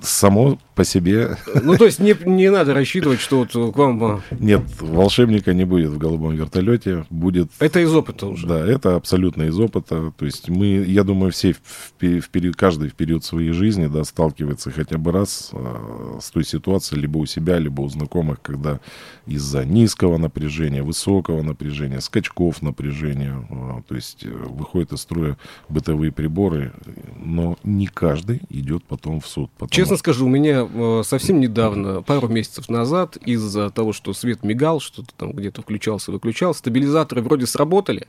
само 0.03 0.59
по 0.75 0.85
себе... 0.85 1.37
Ну, 1.63 1.77
то 1.77 1.85
есть 1.85 1.99
не, 1.99 2.17
не 2.25 2.51
надо 2.51 2.75
рассчитывать, 2.75 3.21
что 3.21 3.39
вот 3.39 3.53
к 3.53 3.77
вам... 3.77 4.03
А, 4.05 4.21
Нет, 4.31 4.63
волшебника 4.81 5.53
не 5.53 5.65
будет 5.65 5.91
в 5.91 5.99
голубом 5.99 6.35
вертолете, 6.35 7.05
будет... 7.11 7.51
Это 7.59 7.81
из 7.81 7.95
опыта 7.95 8.27
уже. 8.27 8.47
Да, 8.47 8.67
это 8.67 8.97
абсолютно 8.97 9.45
из 9.45 9.59
опыта. 9.59 10.13
То 10.17 10.25
есть 10.25 10.49
мы, 10.49 10.67
я 10.87 11.05
думаю, 11.05 11.31
все 11.31 11.53
в, 11.53 12.21
в 12.21 12.29
период, 12.31 12.57
каждый 12.57 12.89
в 12.89 12.95
период 12.95 13.25
своей 13.25 13.53
жизни, 13.53 13.87
да, 13.87 14.05
сталкивается 14.05 14.71
хотя 14.71 14.99
бы 14.99 15.13
раз 15.13 15.51
э, 15.53 16.19
с 16.21 16.31
той 16.31 16.45
ситуацией, 16.45 17.01
либо 17.01 17.19
у 17.19 17.27
себя, 17.27 17.59
либо 17.59 17.83
у 17.83 17.89
знакомых, 17.89 18.41
когда 18.43 18.81
из-за 19.27 19.65
низкого 19.65 20.17
напряжения, 20.19 20.83
высокого 20.83 21.43
напряжения, 21.43 22.01
скачков 22.01 22.63
напряжения, 22.63 23.47
э, 23.51 23.83
то 23.87 23.95
есть 23.95 24.25
э, 24.25 24.29
выходят 24.29 24.93
из 24.93 25.01
строя 25.01 25.37
бытовые 25.69 26.13
приборы, 26.13 26.73
но 27.23 27.57
не 27.63 27.87
каждый 27.87 28.41
идет 28.49 28.85
потом 28.85 29.21
в 29.21 29.27
суд. 29.27 29.51
Потому... 29.55 29.71
Честно 29.71 29.97
скажу, 29.97 30.27
у 30.27 30.29
меня 30.29 30.69
э, 30.69 31.03
совсем 31.05 31.39
недавно, 31.39 32.03
пару 32.03 32.29
месяцев 32.29 32.69
назад, 32.69 33.17
из-за 33.17 33.71
того, 33.71 33.93
что 33.93 34.13
свет 34.13 34.43
мигал, 34.43 34.81
что-то 34.81 35.15
там 35.17 35.33
где-то 35.33 35.63
включался, 35.63 36.11
выключал, 36.11 36.55
стабилизаторы 36.55 37.23
вроде 37.23 37.47
сработали, 37.47 38.09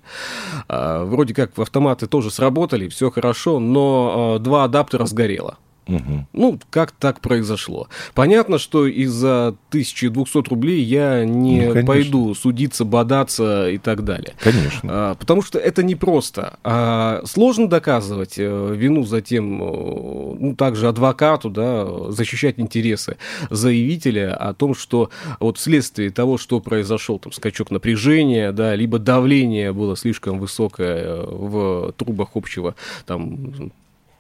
э, 0.67 1.03
вроде 1.03 1.33
как 1.33 1.57
автоматы 1.59 2.07
тоже 2.07 2.31
сработали, 2.31 2.88
все 2.88 3.12
хорошо, 3.12 3.59
но 3.59 4.38
э, 4.38 4.43
два 4.43 4.63
адаптера 4.63 5.05
сгорело. 5.05 5.57
Угу. 5.87 6.27
Ну, 6.33 6.59
как 6.69 6.91
так 6.91 7.19
произошло? 7.19 7.87
Понятно, 8.13 8.57
что 8.57 8.87
из-за 8.87 9.47
1200 9.69 10.49
рублей 10.49 10.81
я 10.81 11.25
не 11.25 11.67
ну, 11.67 11.85
пойду 11.85 12.33
судиться, 12.35 12.85
бодаться 12.85 13.69
и 13.69 13.77
так 13.77 14.03
далее. 14.03 14.33
Конечно. 14.39 14.81
А, 14.85 15.15
потому 15.15 15.41
что 15.41 15.59
это 15.59 15.83
непросто. 15.83 16.57
А, 16.63 17.21
сложно 17.25 17.67
доказывать 17.67 18.35
а, 18.37 18.71
вину 18.73 19.03
за 19.03 19.21
тем, 19.21 19.61
э, 19.61 20.35
ну, 20.39 20.55
также 20.55 20.87
адвокату, 20.87 21.49
да, 21.49 22.11
защищать 22.11 22.59
интересы 22.59 23.17
заявителя 23.49 24.35
о 24.35 24.53
том, 24.53 24.75
что 24.75 25.09
вот 25.39 25.57
вследствие 25.57 26.11
того, 26.11 26.37
что 26.37 26.59
произошел 26.59 27.19
там 27.19 27.31
скачок 27.31 27.71
напряжения, 27.71 28.51
да, 28.51 28.75
либо 28.75 28.99
давление 28.99 29.73
было 29.73 29.97
слишком 29.97 30.39
высокое 30.39 31.03
э, 31.03 31.25
в 31.29 31.91
трубах 31.93 32.29
общего 32.35 32.75
там 33.05 33.71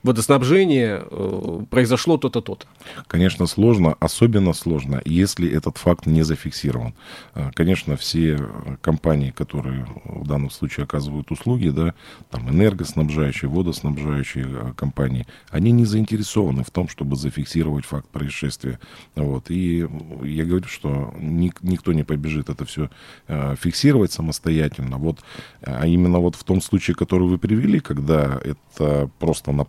водоснабжения 0.03 1.03
э, 1.09 1.59
произошло 1.69 2.17
то-то, 2.17 2.41
то-то. 2.41 2.67
Конечно, 3.07 3.47
сложно, 3.47 3.95
особенно 3.99 4.53
сложно, 4.53 5.01
если 5.05 5.49
этот 5.49 5.77
факт 5.77 6.05
не 6.05 6.23
зафиксирован. 6.23 6.93
Э, 7.35 7.51
конечно, 7.55 7.95
все 7.95 8.37
компании, 8.81 9.31
которые 9.31 9.87
в 10.03 10.27
данном 10.27 10.51
случае 10.51 10.83
оказывают 10.83 11.31
услуги, 11.31 11.69
да, 11.69 11.93
там 12.29 12.49
энергоснабжающие, 12.49 13.49
водоснабжающие 13.49 14.45
э, 14.47 14.73
компании, 14.75 15.25
они 15.49 15.71
не 15.71 15.85
заинтересованы 15.85 16.63
в 16.63 16.71
том, 16.71 16.89
чтобы 16.89 17.15
зафиксировать 17.15 17.85
факт 17.85 18.09
происшествия. 18.09 18.79
Вот. 19.15 19.49
И 19.49 19.87
я 20.23 20.43
говорю, 20.43 20.67
что 20.67 21.13
никто 21.19 21.93
не 21.93 22.03
побежит 22.03 22.49
это 22.49 22.65
все 22.65 22.89
фиксировать 23.27 24.11
самостоятельно. 24.11 24.97
Вот, 24.97 25.19
а 25.61 25.87
именно 25.87 26.19
вот 26.19 26.35
в 26.35 26.43
том 26.43 26.61
случае, 26.61 26.95
который 26.95 27.27
вы 27.27 27.37
привели, 27.37 27.79
когда 27.79 28.39
это 28.43 29.09
просто 29.19 29.51
на 29.51 29.63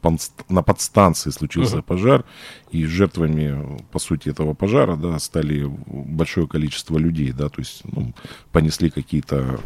на 0.49 0.63
подстанции 0.63 1.31
случился 1.31 1.79
uh-huh. 1.79 1.83
пожар, 1.83 2.25
и 2.71 2.87
жертвами, 2.87 3.79
по 3.93 3.99
сути, 3.99 4.29
этого 4.29 4.55
пожара, 4.55 4.97
да, 4.97 5.19
стали 5.19 5.65
большое 5.87 6.49
количество 6.49 6.99
людей, 6.99 7.33
да, 7.33 7.49
то 7.49 7.61
есть 7.61 7.83
ну, 7.85 8.13
понесли 8.53 8.91
какие-то 8.91 9.61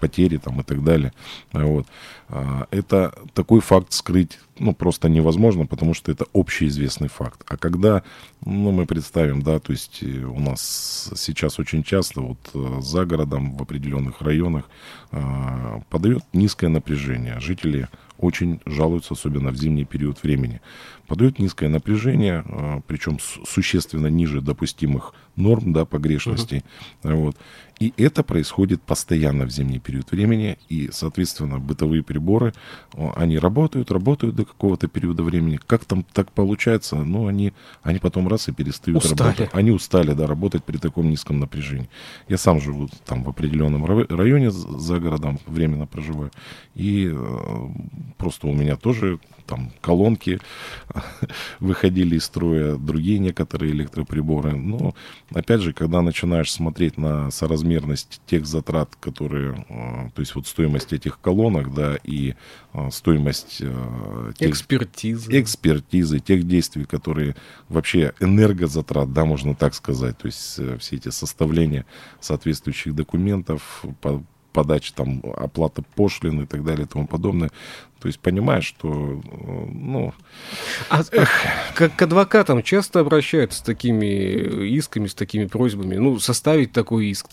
потери 0.00 0.36
там 0.36 0.60
и 0.60 0.62
так 0.62 0.84
далее. 0.84 1.12
Вот. 1.52 1.86
А, 2.28 2.66
это 2.70 3.14
такой 3.32 3.60
факт 3.60 3.92
скрыть 3.92 4.38
ну, 4.58 4.74
просто 4.74 5.08
невозможно, 5.08 5.66
потому 5.66 5.94
что 5.94 6.12
это 6.12 6.26
общеизвестный 6.32 7.08
факт. 7.08 7.42
А 7.46 7.56
когда, 7.56 8.02
ну, 8.44 8.72
мы 8.72 8.86
представим, 8.86 9.42
да, 9.42 9.58
то 9.58 9.72
есть 9.72 10.02
э, 10.02 10.24
у 10.24 10.40
нас 10.40 11.12
сейчас 11.16 11.58
очень 11.58 11.82
часто 11.82 12.20
вот 12.20 12.38
э, 12.54 12.80
за 12.80 13.04
городом 13.04 13.56
в 13.56 13.62
определенных 13.62 14.20
районах 14.22 14.64
э, 15.12 15.80
подает 15.90 16.24
низкое 16.32 16.70
напряжение. 16.70 17.38
Жители 17.40 17.88
очень 18.18 18.60
жалуются, 18.64 19.14
особенно 19.14 19.50
в 19.50 19.56
зимний 19.56 19.84
период 19.84 20.22
времени. 20.22 20.60
Подает 21.06 21.38
низкое 21.38 21.68
напряжение, 21.68 22.44
э, 22.46 22.80
причем 22.86 23.18
существенно 23.20 24.06
ниже 24.08 24.40
допустимых 24.40 25.14
норм 25.36 25.72
да, 25.72 25.84
погрешностей. 25.84 26.64
Uh-huh. 27.02 27.14
Вот. 27.14 27.36
И 27.78 27.92
это 27.98 28.22
происходит 28.22 28.80
постоянно 28.80 29.44
в 29.44 29.50
зимний 29.50 29.78
период 29.78 30.10
времени, 30.10 30.56
и, 30.70 30.88
соответственно, 30.92 31.58
бытовые 31.58 32.02
приборы, 32.02 32.54
они 33.16 33.38
работают, 33.38 33.90
работают 33.90 34.34
до 34.34 34.46
какого-то 34.46 34.88
периода 34.88 35.22
времени. 35.22 35.60
Как 35.66 35.84
там 35.84 36.02
так 36.02 36.32
получается? 36.32 36.96
Ну, 36.96 37.26
они, 37.26 37.52
они 37.82 37.98
потом 37.98 38.28
раз 38.28 38.48
и 38.48 38.52
перестают 38.52 39.04
устали. 39.04 39.28
работать. 39.28 39.50
Они 39.52 39.70
устали, 39.70 40.14
да, 40.14 40.26
работать 40.26 40.64
при 40.64 40.78
таком 40.78 41.10
низком 41.10 41.38
напряжении. 41.38 41.90
Я 42.28 42.38
сам 42.38 42.60
живу 42.60 42.88
там 43.04 43.24
в 43.24 43.28
определенном 43.28 43.84
районе 43.84 44.50
за 44.50 44.98
городом, 44.98 45.38
временно 45.46 45.86
проживаю, 45.86 46.30
и 46.74 47.10
э, 47.12 47.68
просто 48.16 48.46
у 48.46 48.54
меня 48.54 48.76
тоже 48.76 49.18
там 49.46 49.70
колонки 49.80 50.40
выходили 51.60 52.16
из 52.16 52.24
строя, 52.24 52.76
другие 52.76 53.18
некоторые 53.18 53.72
электроприборы. 53.72 54.56
Но, 54.56 54.94
опять 55.32 55.60
же, 55.60 55.72
когда 55.72 56.02
начинаешь 56.02 56.52
смотреть 56.52 56.98
на 56.98 57.30
соразмерность 57.30 58.20
тех 58.26 58.46
затрат, 58.46 58.94
которые, 59.00 59.64
э, 59.68 60.10
то 60.14 60.20
есть 60.20 60.34
вот 60.34 60.46
стоимость 60.46 60.92
этих 60.92 61.20
колонок, 61.20 61.74
да, 61.74 61.96
и 62.04 62.34
э, 62.72 62.90
стоимость 62.90 63.58
э, 63.60 64.32
тех, 64.38 64.50
экспертизы. 64.50 65.40
экспертизы, 65.40 66.20
тех 66.20 66.46
действий, 66.46 66.84
которые 66.84 67.36
вообще 67.68 68.14
энергозатрат, 68.20 69.12
да, 69.12 69.24
можно 69.24 69.54
так 69.54 69.74
сказать, 69.74 70.16
то 70.18 70.26
есть 70.26 70.60
все 70.80 70.96
эти 70.96 71.08
составления 71.10 71.86
соответствующих 72.20 72.94
документов, 72.94 73.84
подача 74.56 74.94
там 74.94 75.22
оплата 75.36 75.82
пошлин 75.94 76.42
и 76.42 76.46
так 76.46 76.64
далее 76.64 76.86
и 76.86 76.88
тому 76.88 77.06
подобное. 77.06 77.50
То 78.06 78.08
есть 78.08 78.20
понимаешь, 78.20 78.66
что, 78.66 78.88
ну... 78.88 80.14
А, 80.90 81.02
эх. 81.10 81.28
Как 81.74 81.96
к 81.96 82.02
адвокатам 82.02 82.62
часто 82.62 83.00
обращаются 83.00 83.58
с 83.58 83.62
такими 83.62 84.04
исками, 84.76 85.08
с 85.08 85.14
такими 85.14 85.46
просьбами, 85.46 85.96
ну, 85.96 86.20
составить 86.20 86.70
такой 86.70 87.06
иск, 87.06 87.30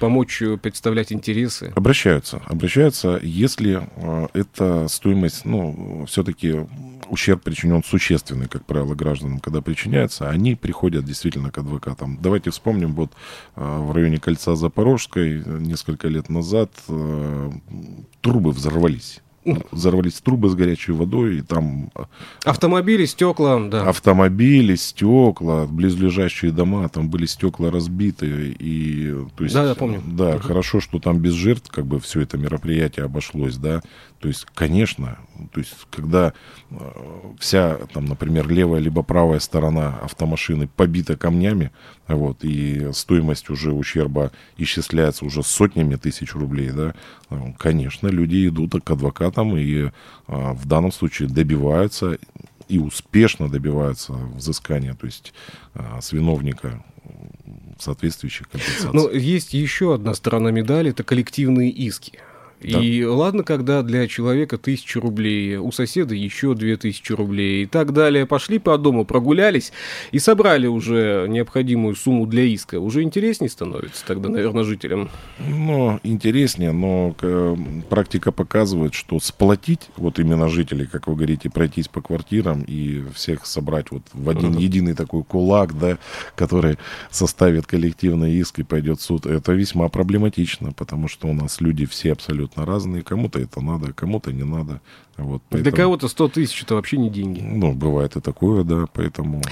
помочь 0.00 0.42
представлять 0.60 1.12
интересы? 1.12 1.72
Обращаются. 1.76 2.42
Обращаются, 2.46 3.20
если 3.22 3.86
э, 3.94 4.26
эта 4.34 4.88
стоимость, 4.88 5.44
ну, 5.44 6.04
все-таки 6.08 6.66
ущерб 7.08 7.44
причинен 7.44 7.84
существенный, 7.84 8.48
как 8.48 8.66
правило, 8.66 8.96
гражданам, 8.96 9.38
когда 9.38 9.60
причиняется, 9.60 10.28
они 10.28 10.56
приходят 10.56 11.04
действительно 11.04 11.52
к 11.52 11.58
адвокатам. 11.58 12.18
Давайте 12.20 12.50
вспомним, 12.50 12.94
вот 12.94 13.12
э, 13.54 13.78
в 13.78 13.92
районе 13.92 14.18
кольца 14.18 14.56
Запорожской 14.56 15.44
несколько 15.46 16.08
лет 16.08 16.28
назад 16.28 16.72
э, 16.88 17.52
трубы 18.20 18.50
взорвались 18.50 19.22
взорвались 19.70 20.20
трубы 20.20 20.48
с 20.48 20.54
горячей 20.54 20.92
водой, 20.92 21.38
и 21.38 21.42
там... 21.42 21.90
А, 21.94 22.06
автомобили, 22.44 23.04
стекла, 23.06 23.60
да. 23.68 23.88
Автомобили, 23.88 24.74
стекла, 24.76 25.66
близлежащие 25.66 26.52
дома, 26.52 26.88
там 26.88 27.10
были 27.10 27.26
стекла 27.26 27.70
разбиты, 27.70 28.56
и... 28.58 29.14
То 29.36 29.44
есть, 29.44 29.54
да, 29.54 29.68
я 29.68 29.74
помню. 29.74 30.02
Да, 30.06 30.36
угу. 30.36 30.42
хорошо, 30.42 30.80
что 30.80 30.98
там 30.98 31.18
без 31.18 31.32
жертв, 31.32 31.70
как 31.70 31.86
бы, 31.86 31.98
все 32.00 32.20
это 32.20 32.38
мероприятие 32.38 33.04
обошлось, 33.04 33.56
да. 33.56 33.82
То 34.20 34.28
есть, 34.28 34.46
конечно, 34.54 35.18
то 35.48 35.60
есть, 35.60 35.74
когда 35.90 36.32
э, 36.70 36.76
вся, 37.38 37.78
там, 37.92 38.06
например, 38.06 38.48
левая 38.48 38.80
либо 38.80 39.02
правая 39.02 39.40
сторона 39.40 39.98
автомашины 40.02 40.68
побита 40.68 41.16
камнями, 41.16 41.70
вот, 42.08 42.44
и 42.44 42.92
стоимость 42.92 43.50
уже 43.50 43.72
ущерба 43.72 44.32
исчисляется 44.56 45.24
уже 45.24 45.42
сотнями 45.42 45.96
тысяч 45.96 46.34
рублей, 46.34 46.70
да, 46.70 46.94
э, 47.30 47.52
конечно, 47.58 48.08
люди 48.08 48.48
идут 48.48 48.74
к 48.84 48.90
адвокатам 48.90 49.56
и 49.56 49.74
э, 49.84 49.90
в 50.26 50.66
данном 50.66 50.92
случае 50.92 51.28
добиваются 51.28 52.18
и 52.68 52.78
успешно 52.78 53.48
добиваются 53.48 54.12
взыскания, 54.12 54.94
то 54.94 55.06
есть 55.06 55.34
с 56.00 56.12
виновника 56.12 56.82
соответствующих 57.78 58.48
компенсаций. 58.48 58.90
Но 58.92 59.10
есть 59.10 59.52
еще 59.52 59.94
одна 59.94 60.14
сторона 60.14 60.50
медали, 60.50 60.90
это 60.90 61.04
коллективные 61.04 61.70
иски. 61.70 62.18
Да. 62.62 62.80
И 62.80 63.04
ладно, 63.04 63.44
когда 63.44 63.82
для 63.82 64.06
человека 64.06 64.58
тысяча 64.58 65.00
рублей, 65.00 65.56
у 65.56 65.72
соседа 65.72 66.14
еще 66.14 66.54
две 66.54 66.76
тысячи 66.76 67.12
рублей 67.12 67.64
и 67.64 67.66
так 67.66 67.92
далее. 67.92 68.26
Пошли 68.26 68.58
по 68.58 68.76
дому, 68.78 69.04
прогулялись 69.04 69.72
и 70.10 70.18
собрали 70.18 70.66
уже 70.66 71.26
необходимую 71.28 71.94
сумму 71.96 72.26
для 72.26 72.44
иска. 72.44 72.78
Уже 72.78 73.02
интереснее 73.02 73.50
становится 73.50 74.04
тогда, 74.06 74.28
наверное, 74.28 74.64
жителям. 74.64 75.10
Ну, 75.38 75.98
интереснее, 76.02 76.72
но 76.72 77.14
э, 77.20 77.56
практика 77.88 78.32
показывает, 78.32 78.94
что 78.94 79.18
сплотить 79.20 79.88
вот 79.96 80.18
именно 80.18 80.48
жителей, 80.48 80.86
как 80.86 81.06
вы 81.06 81.16
говорите, 81.16 81.50
пройтись 81.50 81.88
по 81.88 82.00
квартирам 82.00 82.62
и 82.62 83.02
всех 83.14 83.46
собрать 83.46 83.90
вот 83.90 84.02
в 84.12 84.28
один 84.28 84.52
uh-huh. 84.52 84.62
единый 84.62 84.94
такой 84.94 85.24
кулак, 85.24 85.78
да, 85.78 85.98
который 86.36 86.78
составит 87.10 87.66
коллективный 87.66 88.34
иск 88.34 88.58
и 88.58 88.62
пойдет 88.62 89.00
в 89.00 89.02
суд, 89.02 89.26
это 89.26 89.52
весьма 89.52 89.88
проблематично, 89.88 90.72
потому 90.72 91.08
что 91.08 91.28
у 91.28 91.32
нас 91.32 91.60
люди 91.60 91.86
все 91.86 92.12
абсолютно 92.12 92.51
абсолютно 92.52 92.66
разные. 92.66 93.02
Кому-то 93.02 93.38
это 93.38 93.60
надо, 93.60 93.92
кому-то 93.92 94.32
не 94.32 94.44
надо. 94.44 94.80
Вот, 95.16 95.42
поэтому... 95.48 95.62
Для 95.62 95.72
кого-то 95.72 96.08
100 96.08 96.28
тысяч 96.28 96.62
это 96.62 96.74
вообще 96.74 96.96
не 96.96 97.10
деньги. 97.10 97.40
Ну, 97.40 97.72
бывает 97.72 98.16
и 98.16 98.20
такое, 98.20 98.64
да, 98.64 98.86
поэтому... 98.92 99.42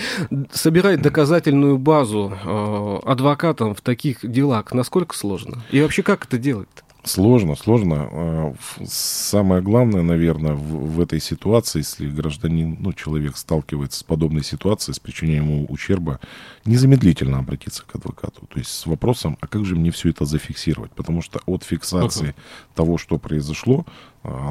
Собирать 0.53 1.03
доказательную 1.03 1.79
базу 1.79 2.33
э, 2.33 2.99
адвокатам 3.05 3.75
в 3.75 3.81
таких 3.81 4.19
делах 4.23 4.73
насколько 4.73 5.17
сложно? 5.17 5.63
И 5.71 5.81
вообще 5.81 6.03
как 6.03 6.25
это 6.25 6.39
делать-то? 6.39 6.83
Сложно, 7.03 7.57
сложно. 7.57 8.09
А, 8.11 8.55
самое 8.85 9.63
главное, 9.63 10.03
наверное, 10.03 10.55
в, 10.55 10.97
в 10.97 11.01
этой 11.01 11.21
ситуации, 11.21 11.79
если 11.79 12.09
гражданин, 12.09 12.77
ну, 12.79 12.93
человек 12.93 13.37
сталкивается 13.37 14.01
с 14.01 14.03
подобной 14.03 14.45
ситуацией, 14.45 14.95
с 14.95 14.99
причинением 14.99 15.45
ему 15.45 15.67
ущерба, 15.67 16.21
незамедлительно 16.67 17.39
обратиться 17.39 17.85
к 17.87 17.95
адвокату. 17.95 18.47
То 18.47 18.59
есть 18.59 18.71
с 18.71 18.87
вопросом, 18.87 19.39
а 19.41 19.47
как 19.47 19.65
же 19.65 19.77
мне 19.77 19.91
все 19.91 20.11
это 20.11 20.25
зафиксировать? 20.27 20.93
Потому 20.93 21.23
что 21.23 21.41
от 21.47 21.65
фиксации 21.65 22.29
uh-huh. 22.29 22.75
того, 22.75 22.99
что 22.99 23.19
произошло, 23.19 23.87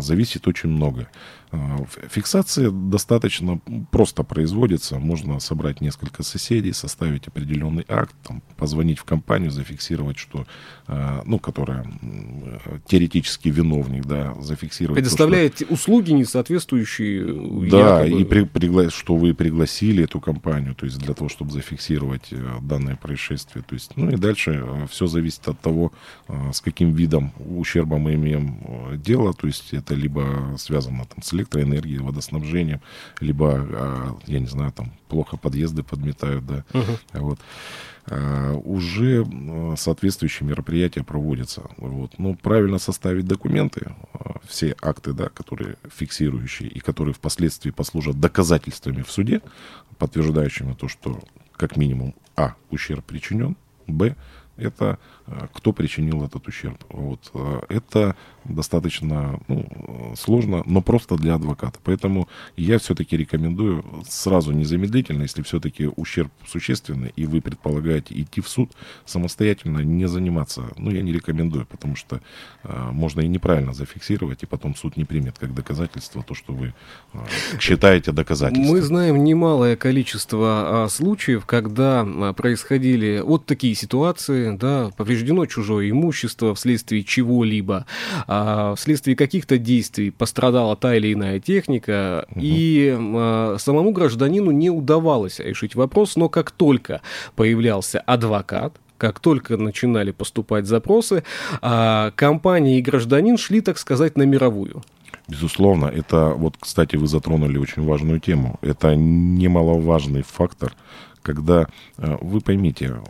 зависит 0.01 0.47
очень 0.47 0.69
много. 0.69 1.09
А, 1.51 1.83
фиксация 2.09 2.69
достаточно 2.69 3.59
просто 3.91 4.23
производится. 4.23 4.99
Можно 4.99 5.39
собрать 5.39 5.81
несколько 5.81 6.21
соседей, 6.21 6.73
составить 6.73 7.27
определенный 7.27 7.85
акт, 7.87 8.15
там, 8.23 8.43
позвонить 8.55 8.99
в 8.99 9.03
компанию, 9.03 9.49
зафиксировать, 9.49 10.19
что, 10.19 10.45
а, 10.85 11.23
ну, 11.25 11.39
которая 11.39 11.91
теоретически 12.85 13.49
виновник, 13.49 14.05
да, 14.05 14.35
зафиксировать. 14.39 15.01
Предоставляете 15.01 15.65
то, 15.65 15.65
что... 15.65 15.73
услуги, 15.73 16.11
не 16.11 16.25
соответствующие 16.25 17.69
Да, 17.69 18.03
якобы... 18.03 18.21
и 18.21 18.25
при, 18.25 18.43
пригла... 18.43 18.89
что 18.91 19.15
вы 19.15 19.33
пригласили 19.33 20.03
эту 20.03 20.19
компанию, 20.19 20.75
то 20.75 20.85
есть 20.85 20.99
для 20.99 21.15
того, 21.15 21.29
чтобы 21.29 21.51
зафиксировать 21.51 22.27
э, 22.29 22.57
данное 22.61 22.95
происшествие. 22.95 23.63
То 23.67 23.73
есть, 23.73 23.93
ну 23.95 24.11
и 24.11 24.17
дальше 24.17 24.63
э, 24.63 24.87
все 24.91 25.07
зависит 25.07 25.47
от 25.47 25.59
того, 25.59 25.91
с 26.53 26.61
каким 26.61 26.93
видом 26.93 27.33
ущерба 27.39 27.97
мы 27.97 28.13
имеем 28.13 28.59
э, 28.61 28.97
дело, 28.97 29.33
то 29.33 29.47
есть 29.47 29.58
есть 29.61 29.73
это 29.73 29.95
либо 29.95 30.55
связано 30.57 31.05
там, 31.05 31.21
с 31.21 31.33
электроэнергией, 31.33 31.99
водоснабжением, 31.99 32.81
либо, 33.19 33.53
а, 33.53 34.17
я 34.27 34.39
не 34.39 34.47
знаю, 34.47 34.71
там 34.71 34.93
плохо 35.07 35.37
подъезды 35.37 35.83
подметают, 35.83 36.45
да, 36.45 36.65
uh-huh. 36.71 36.99
вот. 37.13 37.39
А, 38.05 38.53
уже 38.53 39.25
соответствующие 39.77 40.47
мероприятия 40.47 41.03
проводятся. 41.03 41.63
Вот. 41.77 42.17
Но 42.17 42.35
правильно 42.35 42.79
составить 42.79 43.25
документы, 43.25 43.93
все 44.47 44.75
акты, 44.81 45.13
да, 45.13 45.29
которые 45.29 45.75
фиксирующие 45.95 46.69
и 46.69 46.79
которые 46.79 47.13
впоследствии 47.13 47.71
послужат 47.71 48.19
доказательствами 48.19 49.03
в 49.03 49.11
суде, 49.11 49.41
подтверждающими 49.97 50.73
то, 50.73 50.87
что 50.87 51.19
как 51.55 51.75
минимум 51.75 52.15
а. 52.35 52.55
ущерб 52.71 53.03
причинен, 53.05 53.57
б 53.85 54.15
это 54.59 54.97
э, 55.27 55.47
кто 55.53 55.73
причинил 55.73 56.23
этот 56.23 56.47
ущерб. 56.47 56.83
Вот. 56.89 57.31
Э, 57.33 57.61
это 57.69 58.15
достаточно 58.45 59.39
ну, 59.47 60.13
сложно, 60.17 60.63
но 60.65 60.81
просто 60.81 61.15
для 61.15 61.35
адвоката. 61.35 61.79
Поэтому 61.83 62.27
я 62.57 62.79
все-таки 62.79 63.17
рекомендую 63.17 63.83
сразу 64.07 64.51
незамедлительно, 64.51 65.23
если 65.23 65.41
все-таки 65.41 65.89
ущерб 65.95 66.31
существенный, 66.47 67.13
и 67.15 67.25
вы 67.25 67.41
предполагаете 67.41 68.19
идти 68.19 68.41
в 68.41 68.47
суд, 68.47 68.71
самостоятельно 69.05 69.79
не 69.79 70.07
заниматься. 70.07 70.63
Ну, 70.77 70.91
я 70.91 71.01
не 71.01 71.13
рекомендую, 71.13 71.65
потому 71.65 71.95
что 71.95 72.21
э, 72.63 72.89
можно 72.91 73.21
и 73.21 73.27
неправильно 73.27 73.73
зафиксировать, 73.73 74.43
и 74.43 74.45
потом 74.45 74.75
суд 74.75 74.97
не 74.97 75.05
примет 75.05 75.37
как 75.37 75.53
доказательство 75.53 76.23
то, 76.23 76.33
что 76.33 76.53
вы 76.53 76.73
э, 77.13 77.17
считаете 77.59 78.11
доказательством. 78.11 78.69
Мы 78.69 78.81
знаем 78.81 79.23
немалое 79.23 79.75
количество 79.75 80.85
э, 80.85 80.89
случаев, 80.89 81.45
когда 81.45 82.05
э, 82.05 82.33
происходили 82.33 83.21
вот 83.23 83.45
такие 83.45 83.75
ситуации, 83.75 84.48
да, 84.57 84.91
повреждено 84.97 85.45
чужое 85.45 85.89
имущество 85.89 86.55
вследствие 86.55 87.03
чего-либо, 87.03 87.85
а, 88.27 88.75
вследствие 88.75 89.15
каких-то 89.15 89.57
действий 89.57 90.11
пострадала 90.11 90.75
та 90.75 90.95
или 90.95 91.13
иная 91.13 91.39
техника, 91.39 92.25
угу. 92.31 92.39
и 92.41 92.95
а, 92.97 93.55
самому 93.59 93.91
гражданину 93.91 94.51
не 94.51 94.69
удавалось 94.69 95.39
решить 95.39 95.75
вопрос, 95.75 96.15
но 96.15 96.29
как 96.29 96.51
только 96.51 97.01
появлялся 97.35 97.99
адвокат, 97.99 98.73
как 98.97 99.19
только 99.19 99.57
начинали 99.57 100.11
поступать 100.11 100.65
запросы, 100.67 101.23
а, 101.61 102.11
компания 102.15 102.79
и 102.79 102.81
гражданин 102.81 103.37
шли, 103.37 103.61
так 103.61 103.77
сказать, 103.77 104.17
на 104.17 104.23
мировую. 104.23 104.83
Безусловно, 105.29 105.85
это 105.85 106.33
вот, 106.35 106.55
кстати, 106.59 106.95
вы 106.95 107.07
затронули 107.07 107.57
очень 107.57 107.83
важную 107.83 108.19
тему. 108.19 108.57
Это 108.61 108.95
немаловажный 108.95 110.23
фактор 110.23 110.73
когда 111.21 111.67
э, 111.97 112.17
вы 112.21 112.41
поймите, 112.41 112.85
э, 112.85 113.01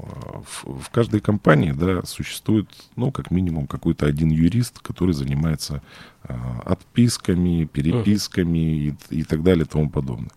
в, 0.46 0.82
в 0.82 0.90
каждой 0.90 1.20
компании 1.20 1.72
да, 1.72 2.04
существует, 2.06 2.68
ну, 2.96 3.12
как 3.12 3.32
минимум, 3.32 3.68
какой-то 3.68 4.06
один 4.06 4.30
юрист, 4.30 4.80
который 4.80 5.14
занимается 5.14 5.82
э, 6.24 6.34
отписками, 6.66 7.66
переписками 7.66 8.58
и, 8.60 8.96
и 9.10 9.24
так 9.24 9.44
далее 9.44 9.66
и 9.66 9.68
тому 9.68 9.90
подобное. 9.90 10.32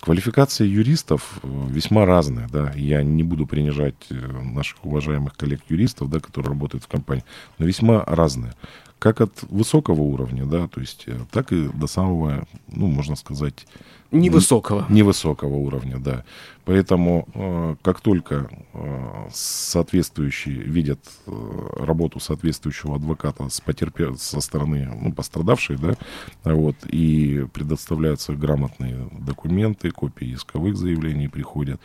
Квалификация 0.00 0.66
юристов 0.66 1.40
весьма 1.42 2.06
разная, 2.06 2.48
да, 2.48 2.72
я 2.74 3.02
не 3.02 3.22
буду 3.22 3.46
принижать 3.46 4.08
наших 4.08 4.82
уважаемых 4.84 5.36
коллег-юристов, 5.36 6.08
да, 6.08 6.20
которые 6.20 6.50
работают 6.50 6.84
в 6.84 6.88
компании, 6.88 7.24
но 7.58 7.66
весьма 7.66 8.02
разная 8.06 8.54
как 8.98 9.22
от 9.22 9.32
высокого 9.48 10.02
уровня, 10.02 10.44
да, 10.44 10.68
то 10.68 10.78
есть, 10.78 11.06
так 11.30 11.52
и 11.52 11.68
до 11.68 11.86
самого, 11.86 12.46
ну, 12.68 12.86
можно 12.86 13.16
сказать, 13.16 13.66
Невысокого. 14.12 14.86
Невысокого 14.88 15.54
уровня, 15.54 15.98
да. 15.98 16.24
Поэтому, 16.64 17.26
э, 17.34 17.76
как 17.82 18.00
только 18.00 18.48
э, 18.74 19.28
соответствующие 19.32 20.56
видят 20.56 21.00
э, 21.26 21.32
работу 21.78 22.20
соответствующего 22.20 22.96
адвоката 22.96 23.48
с 23.48 23.60
потерпе... 23.60 24.14
со 24.16 24.40
стороны 24.40 24.88
ну, 25.00 25.12
пострадавшей, 25.12 25.78
да, 25.78 25.96
вот, 26.44 26.76
и 26.86 27.46
предоставляются 27.52 28.34
грамотные 28.34 29.08
документы, 29.18 29.90
копии 29.90 30.34
исковых 30.34 30.76
заявлений 30.76 31.28
приходят, 31.28 31.80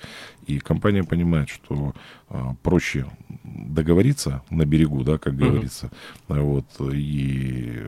и 0.46 0.60
компания 0.60 1.04
понимает, 1.04 1.50
что 1.50 1.94
проще 2.62 3.06
договориться 3.44 4.44
на 4.50 4.66
берегу, 4.66 5.04
да, 5.04 5.18
как 5.18 5.36
говорится, 5.36 5.92
uh-huh. 6.28 6.42
вот, 6.42 6.94
и 6.94 7.84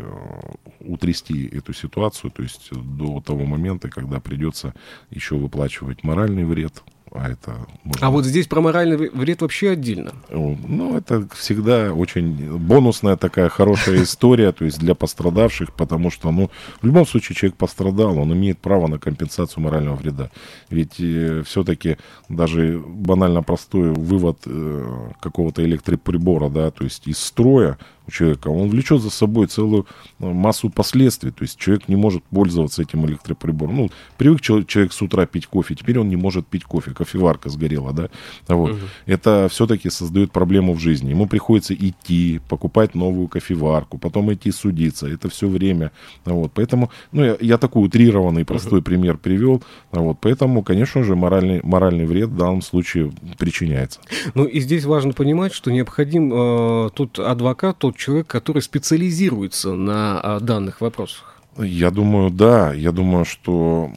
утрясти 0.98 1.48
эту 1.48 1.74
ситуацию, 1.74 2.32
то 2.32 2.44
есть 2.44 2.70
до 2.72 3.22
того 3.22 3.46
момента, 3.46 3.90
когда 3.90 4.20
придется 4.20 4.74
еще 5.12 5.36
выплачивать 5.36 6.04
моральный 6.04 6.44
вред, 6.44 6.84
а 7.12 7.30
это 7.30 7.68
можно... 7.84 8.08
А 8.08 8.10
вот 8.10 8.26
здесь 8.26 8.48
про 8.48 8.62
моральный 8.62 8.98
вред 8.98 9.42
вообще 9.42 9.72
отдельно. 9.72 10.12
Ну, 10.30 10.98
это 10.98 11.28
всегда 11.36 11.94
очень 11.94 12.58
бонусная 12.58 13.16
такая 13.16 13.50
хорошая 13.50 14.04
история, 14.04 14.52
то 14.52 14.66
есть 14.66 14.80
для 14.80 14.96
пострадавших, 14.96 15.74
потому 15.74 16.12
что, 16.12 16.32
ну, 16.32 16.50
в 16.82 16.86
любом 16.86 17.08
случае 17.08 17.36
человек 17.36 17.58
пострадал, 17.58 18.18
он 18.18 18.34
имеет 18.34 18.60
право 18.60 18.88
на 18.88 19.00
компенсацию 19.00 19.64
морального 19.64 19.96
вреда. 19.96 20.32
Ведь 20.70 21.00
э, 21.00 21.44
все-таки 21.46 21.98
даже 22.30 22.82
банально 22.86 23.44
простой 23.44 23.92
вывод 23.92 24.40
э, 24.46 25.10
какого-то 25.22 25.64
электроприбора, 25.64 26.50
да, 26.50 26.72
то 26.72 26.84
есть 26.84 27.08
из 27.08 27.20
строя, 27.20 27.78
у 28.08 28.12
человека, 28.12 28.48
он 28.48 28.70
влечет 28.70 29.02
за 29.02 29.10
собой 29.10 29.48
целую 29.48 29.86
э, 30.20 30.26
массу 30.26 30.70
последствий. 30.70 31.32
То 31.32 31.44
есть 31.44 31.58
человек 31.58 31.88
не 31.88 31.96
может 31.96 32.24
пользоваться 32.24 32.82
этим 32.82 33.06
электроприбором. 33.06 33.76
Ну, 33.76 33.90
привык 34.18 34.42
человек 34.42 34.94
с 34.94 35.02
утра 35.02 35.26
пить 35.26 35.48
кофе, 35.48 35.76
теперь 35.76 36.00
он 36.00 36.10
не 36.10 36.16
может 36.16 36.48
пить 36.48 36.64
кофе, 36.64 36.92
кофеварка 36.92 37.50
сгорела, 37.50 37.94
да. 37.94 38.10
Вот. 38.48 38.72
Угу. 38.72 38.80
Это 39.06 39.48
все-таки 39.52 39.90
создает 39.90 40.32
проблему 40.32 40.74
в 40.74 40.80
жизни. 40.80 41.10
Ему 41.10 41.28
приходится 41.28 41.74
идти, 41.74 42.40
покупать 42.48 42.96
новую 42.96 43.28
кофеварку, 43.28 43.98
потом 43.98 44.34
идти 44.34 44.52
судиться. 44.52 45.08
Это 45.08 45.30
все 45.30 45.48
время. 45.48 45.92
Вот. 46.26 46.52
Поэтому, 46.54 46.90
ну, 47.12 47.24
я, 47.24 47.38
я 47.40 47.58
такой 47.58 47.86
утрированный, 47.86 48.46
простой 48.46 48.80
угу. 48.80 48.86
пример 48.86 49.18
привел. 49.18 49.62
Вот. 49.92 50.18
Поэтому, 50.22 50.64
конечно 50.64 51.04
же, 51.04 51.16
моральный, 51.16 51.62
моральный 51.64 52.06
вред 52.06 52.30
в 52.30 52.38
данном 52.38 52.62
случае 52.62 53.12
причиняется. 53.38 54.00
Ну, 54.34 54.46
и 54.46 54.60
здесь 54.60 54.86
важно 54.86 55.14
понимать, 55.14 55.54
что 55.54 55.72
необходим 55.72 56.32
э, 56.34 56.90
тот 56.94 57.20
адвокат, 57.20 57.78
тот 57.78 57.97
человек, 57.98 58.28
который 58.28 58.62
специализируется 58.62 59.74
на 59.74 60.22
э, 60.24 60.40
данных 60.42 60.82
вопросах. 60.82 61.38
Я 61.58 61.90
думаю, 61.90 62.30
да. 62.30 62.72
Я 62.74 62.92
думаю, 62.92 63.26
что 63.26 63.92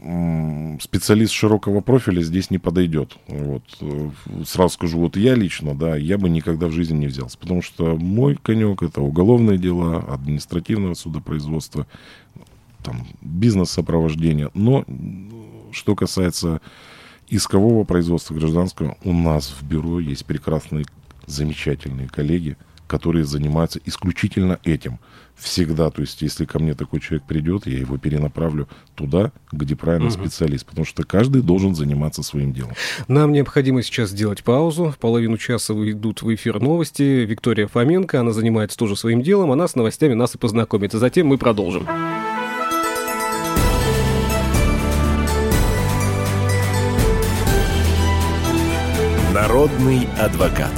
специалист 0.81 1.33
широкого 1.33 1.83
профиля 1.83 2.23
здесь 2.23 2.51
не 2.51 2.59
подойдет. 2.59 3.17
Вот. 3.29 3.63
Э, 3.83 4.11
сразу 4.47 4.75
скажу, 4.75 4.99
вот 4.99 5.17
я 5.17 5.35
лично, 5.35 5.75
да, 5.75 5.97
я 5.97 6.17
бы 6.17 6.31
никогда 6.31 6.69
в 6.69 6.73
жизни 6.73 6.97
не 6.97 7.07
взялся. 7.07 7.37
Потому 7.39 7.61
что 7.61 7.97
мой 7.97 8.37
конек 8.37 8.83
это 8.83 9.03
уголовные 9.03 9.59
дела, 9.59 9.99
административного 9.99 10.95
судопроизводства, 10.95 11.87
там, 12.83 13.07
бизнес-сопровождение. 13.21 14.51
Но 14.55 14.87
что 15.71 15.95
касается 15.95 16.63
искового 17.29 17.85
производства 17.85 18.35
гражданского, 18.35 18.97
у 19.05 19.13
нас 19.13 19.55
в 19.61 19.63
бюро 19.65 20.01
есть 20.01 20.25
прекрасные, 20.25 20.87
замечательные 21.27 22.09
коллеги, 22.09 22.57
которые 22.91 23.25
занимаются 23.25 23.79
исключительно 23.85 24.59
этим. 24.65 24.99
Всегда, 25.37 25.91
то 25.91 26.03
есть, 26.03 26.21
если 26.23 26.45
ко 26.45 26.59
мне 26.59 26.75
такой 26.75 26.99
человек 26.99 27.23
придет, 27.23 27.67
я 27.67 27.79
его 27.79 27.97
перенаправлю 27.99 28.69
туда, 28.97 29.31
где 29.53 29.77
правильный 29.77 30.09
угу. 30.09 30.15
специалист, 30.15 30.67
потому 30.67 30.85
что 30.85 31.05
каждый 31.05 31.41
должен 31.41 31.77
заниматься 31.77 32.25
своим 32.25 32.53
делом. 32.53 32.73
Нам 33.07 33.31
необходимо 33.33 33.83
сейчас 33.83 34.11
сделать 34.11 34.43
паузу. 34.43 34.91
В 34.91 34.99
половину 34.99 35.39
часа 35.39 35.73
выйдут 35.73 36.23
в 36.23 36.35
эфир 36.35 36.61
новости. 36.61 37.25
Виктория 37.25 37.69
Фоменко, 37.69 38.21
она 38.21 38.33
занимается 38.33 38.77
тоже 38.77 38.97
своим 38.97 39.23
делом, 39.23 39.53
она 39.53 39.69
с 39.69 39.77
новостями 39.77 40.15
нас 40.15 40.35
и 40.35 40.39
познакомит. 40.39 40.93
А 40.95 40.99
затем 40.99 41.29
мы 41.29 41.39
продолжим. 41.39 41.87
Народный 49.33 50.09
адвокат. 50.19 50.73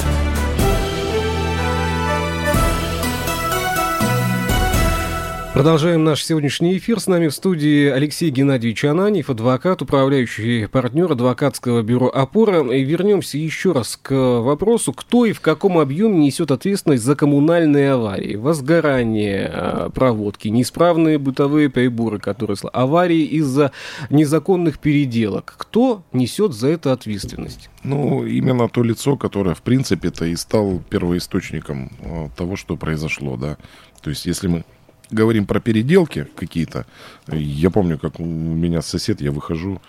Продолжаем 5.52 6.02
наш 6.02 6.24
сегодняшний 6.24 6.78
эфир. 6.78 6.98
С 6.98 7.06
нами 7.06 7.28
в 7.28 7.34
студии 7.34 7.86
Алексей 7.86 8.30
Геннадьевич 8.30 8.86
Ананьев, 8.86 9.28
адвокат, 9.28 9.82
управляющий 9.82 10.66
партнер 10.66 11.12
адвокатского 11.12 11.82
бюро 11.82 12.08
«Опора». 12.08 12.66
И 12.72 12.82
вернемся 12.82 13.36
еще 13.36 13.72
раз 13.72 13.98
к 14.00 14.14
вопросу, 14.14 14.94
кто 14.94 15.26
и 15.26 15.32
в 15.32 15.42
каком 15.42 15.76
объеме 15.76 16.24
несет 16.24 16.50
ответственность 16.50 17.04
за 17.04 17.16
коммунальные 17.16 17.92
аварии, 17.92 18.36
возгорание 18.36 19.50
а, 19.52 19.90
проводки, 19.90 20.48
неисправные 20.48 21.18
бытовые 21.18 21.68
приборы, 21.68 22.18
которые... 22.18 22.56
Аварии 22.72 23.24
из-за 23.24 23.72
незаконных 24.08 24.78
переделок. 24.78 25.54
Кто 25.58 26.02
несет 26.12 26.54
за 26.54 26.68
это 26.68 26.92
ответственность? 26.92 27.68
Ну, 27.84 28.24
именно 28.24 28.70
то 28.70 28.82
лицо, 28.82 29.18
которое, 29.18 29.54
в 29.54 29.60
принципе-то, 29.60 30.24
и 30.24 30.34
стал 30.34 30.82
первоисточником 30.88 31.92
а, 32.00 32.30
того, 32.30 32.56
что 32.56 32.78
произошло, 32.78 33.36
да. 33.36 33.58
То 34.00 34.08
есть, 34.08 34.24
если 34.24 34.48
мы 34.48 34.64
говорим 35.12 35.46
про 35.46 35.60
переделки 35.60 36.26
какие-то, 36.34 36.86
я 37.28 37.70
помню, 37.70 37.98
как 37.98 38.20
у 38.20 38.24
меня 38.24 38.82
сосед, 38.82 39.20
я 39.20 39.30
выхожу 39.32 39.80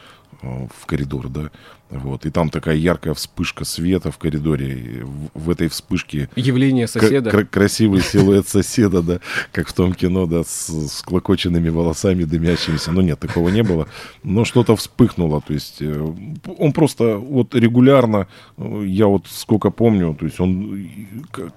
э, 0.42 0.68
в 0.78 0.86
коридор, 0.86 1.30
да, 1.30 1.50
вот, 1.90 2.26
и 2.26 2.32
там 2.32 2.50
такая 2.50 2.76
яркая 2.76 3.14
вспышка 3.14 3.66
света 3.66 4.10
в 4.10 4.18
коридоре. 4.18 5.04
В, 5.04 5.46
в 5.46 5.50
этой 5.52 5.68
вспышке... 5.68 6.28
Явление 6.36 6.88
соседа. 6.88 7.30
К- 7.30 7.50
красивый 7.50 8.02
силуэт 8.02 8.48
соседа, 8.48 9.04
да, 9.04 9.20
как 9.52 9.68
в 9.68 9.74
том 9.74 9.94
кино, 9.94 10.26
да, 10.26 10.44
с, 10.44 10.70
с 10.70 11.02
клокоченными 11.04 11.70
волосами, 11.70 12.24
дымящимися. 12.24 12.92
Ну, 12.92 13.02
нет, 13.02 13.20
такого 13.20 13.50
не 13.50 13.62
было. 13.62 13.88
Но 14.24 14.44
что-то 14.44 14.76
вспыхнуло. 14.76 15.42
То 15.42 15.54
есть 15.54 15.82
э, 15.82 16.14
он 16.58 16.74
просто 16.74 17.18
вот 17.18 17.54
регулярно, 17.54 18.28
э, 18.58 18.84
я 18.88 19.06
вот 19.06 19.28
сколько 19.30 19.70
помню, 19.70 20.16
то 20.20 20.26
есть 20.26 20.40
он, 20.40 20.90